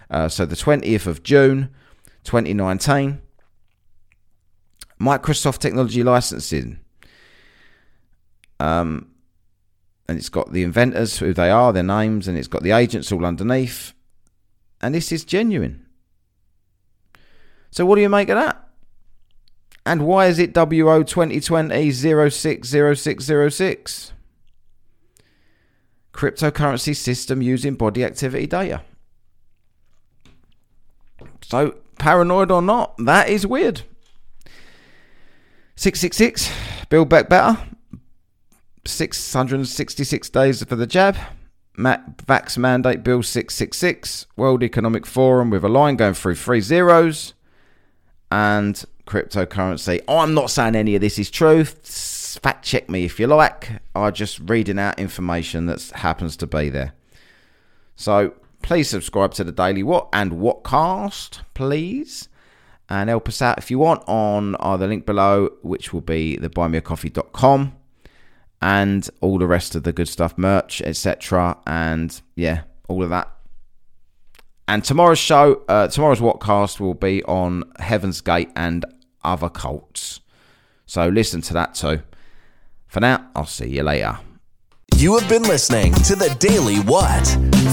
uh, 0.10 0.30
so 0.30 0.46
the 0.46 0.56
20th 0.56 1.08
of 1.08 1.24
June, 1.24 1.72
2019. 2.24 3.22
Microsoft 4.98 5.58
Technology 5.58 6.04
Licensing. 6.04 6.80
Um, 8.62 9.12
and 10.08 10.18
it's 10.18 10.30
got 10.30 10.54
the 10.54 10.64
inventors, 10.64 11.18
who 11.18 11.34
they 11.34 11.50
are, 11.50 11.74
their 11.74 11.84
names, 11.84 12.30
and 12.30 12.38
it's 12.38 12.48
got 12.48 12.64
the 12.64 12.72
agents 12.72 13.12
all 13.12 13.26
underneath 13.26 13.94
and 14.82 14.96
this 14.96 15.12
is 15.12 15.26
genuine. 15.26 15.86
So, 17.72 17.86
what 17.86 17.96
do 17.96 18.02
you 18.02 18.10
make 18.10 18.30
of 18.30 18.38
that? 18.38 18.68
And 19.86 20.06
why 20.06 20.28
is 20.28 20.40
it 20.40 20.56
WO 20.56 21.04
2020 21.04 21.92
060606? 21.92 24.14
Cryptocurrency 26.14 26.96
system 26.96 27.42
using 27.42 27.76
body 27.76 28.04
activity 28.04 28.48
data. 28.48 28.82
So, 31.44 31.76
paranoid 31.98 32.52
or 32.52 32.62
not, 32.62 32.96
that 32.98 33.30
is 33.30 33.48
weird. 33.48 33.84
666, 35.76 36.52
Build 36.90 37.10
Back 37.10 37.30
Better. 37.30 37.58
666 38.86 40.30
days 40.30 40.64
for 40.64 40.76
the 40.76 40.88
jab. 40.88 41.16
Vax 41.78 42.58
mandate 42.58 43.04
bill 43.04 43.24
666, 43.24 44.26
World 44.36 44.64
Economic 44.64 45.06
Forum 45.06 45.50
with 45.50 45.64
a 45.64 45.70
line 45.70 45.96
going 45.96 46.14
through 46.14 46.36
three 46.36 46.60
zeros, 46.60 47.34
and 48.32 48.84
cryptocurrency. 49.06 50.02
Oh, 50.08 50.20
I'm 50.20 50.34
not 50.34 50.52
saying 50.52 50.76
any 50.76 50.96
of 50.96 51.02
this 51.02 51.18
is 51.18 51.30
true. 51.30 51.66
fact 51.66 52.64
check 52.64 52.90
me 52.90 53.06
if 53.06 53.20
you 53.20 53.28
like. 53.28 53.72
I'm 53.96 54.14
just 54.14 54.40
reading 54.40 54.80
out 54.80 55.00
information 55.00 55.66
that 55.66 55.82
happens 55.96 56.38
to 56.38 56.48
be 56.48 56.70
there. 56.70 56.94
So 57.96 58.34
please 58.62 58.90
subscribe 58.90 59.34
to 59.34 59.44
the 59.44 59.52
Daily 59.52 59.84
What 59.84 60.08
and 60.14 60.34
Whatkast, 60.34 61.42
please. 61.54 62.30
And 62.92 63.10
help 63.10 63.28
us 63.28 63.42
out 63.42 63.60
if 63.60 63.70
you 63.70 63.78
want 63.78 64.04
on 64.08 64.56
uh, 64.56 64.70
either 64.70 64.88
link 64.88 65.06
below, 65.06 65.50
which 65.62 65.94
will 65.94 66.02
be 66.02 66.38
the 66.38 66.50
buymeacoffee.com 66.50 67.76
and 68.62 69.10
all 69.22 69.38
the 69.38 69.46
rest 69.46 69.76
of 69.76 69.84
the 69.84 69.94
good 69.94 70.08
stuff, 70.08 70.38
merch, 70.38 70.82
etc. 70.82 71.58
And 71.68 72.20
yeah, 72.36 72.62
all 72.88 73.04
of 73.04 73.10
that. 73.12 73.32
And 74.70 74.84
tomorrow's 74.84 75.18
show, 75.18 75.64
uh, 75.68 75.88
tomorrow's 75.88 76.20
Whatkast 76.20 76.80
will 76.80 76.94
be 76.94 77.24
on 77.24 77.64
Heaven's 77.80 78.22
Gate 78.22 78.52
and 78.56 78.86
other 79.24 79.50
cults. 79.50 80.20
So 80.86 81.08
listen 81.08 81.42
to 81.42 81.54
that 81.54 81.74
too. 81.74 82.04
For 82.86 83.00
now, 83.00 83.32
I'll 83.36 83.48
see 83.48 83.68
you 83.68 83.82
later. 83.82 84.20
You 84.96 85.18
have 85.18 85.28
been 85.28 85.42
listening 85.42 85.94
to 85.94 86.16
the 86.16 86.36
Daily 86.38 86.78
What. 86.82 87.26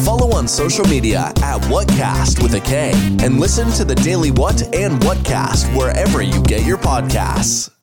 Follow 0.07 0.35
on 0.35 0.49
social 0.49 0.87
media 0.87 1.33
at 1.43 1.61
Whatkast 1.65 2.43
with 2.43 2.55
a 2.55 2.61
K 2.61 2.93
and 3.23 3.41
listen 3.41 3.71
to 3.73 3.85
the 3.85 3.95
Daily 3.97 4.31
What 4.31 4.63
and 4.75 4.99
Whatkast 5.03 5.77
wherever 5.77 6.23
you 6.23 6.43
get 6.45 6.65
your 6.65 6.79
podcasts. 6.79 7.76